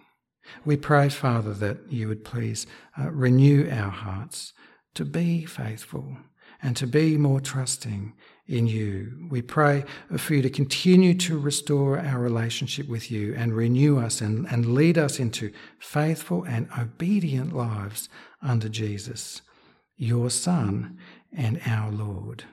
We 0.65 0.77
pray, 0.77 1.09
Father, 1.09 1.53
that 1.53 1.91
you 1.91 2.07
would 2.07 2.25
please 2.25 2.65
uh, 2.99 3.11
renew 3.11 3.69
our 3.69 3.91
hearts 3.91 4.53
to 4.95 5.05
be 5.05 5.45
faithful 5.45 6.17
and 6.61 6.75
to 6.77 6.87
be 6.87 7.17
more 7.17 7.39
trusting 7.39 8.13
in 8.51 8.67
you. 8.67 9.27
We 9.29 9.41
pray 9.41 9.85
for 10.17 10.33
you 10.33 10.41
to 10.41 10.49
continue 10.49 11.13
to 11.15 11.39
restore 11.39 11.99
our 11.99 12.19
relationship 12.19 12.87
with 12.87 13.09
you 13.09 13.33
and 13.35 13.53
renew 13.53 13.99
us 13.99 14.21
and, 14.21 14.45
and 14.47 14.73
lead 14.73 14.97
us 14.97 15.19
into 15.19 15.51
faithful 15.79 16.43
and 16.43 16.67
obedient 16.77 17.53
lives 17.55 18.09
under 18.41 18.69
Jesus, 18.69 19.41
your 19.97 20.29
Son 20.29 20.97
and 21.35 21.61
our 21.65 21.91
Lord. 21.91 22.43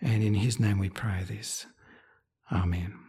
And 0.00 0.22
in 0.22 0.34
his 0.34 0.60
name 0.60 0.78
we 0.78 0.90
pray 0.90 1.24
this. 1.26 1.66
Amen. 2.52 3.05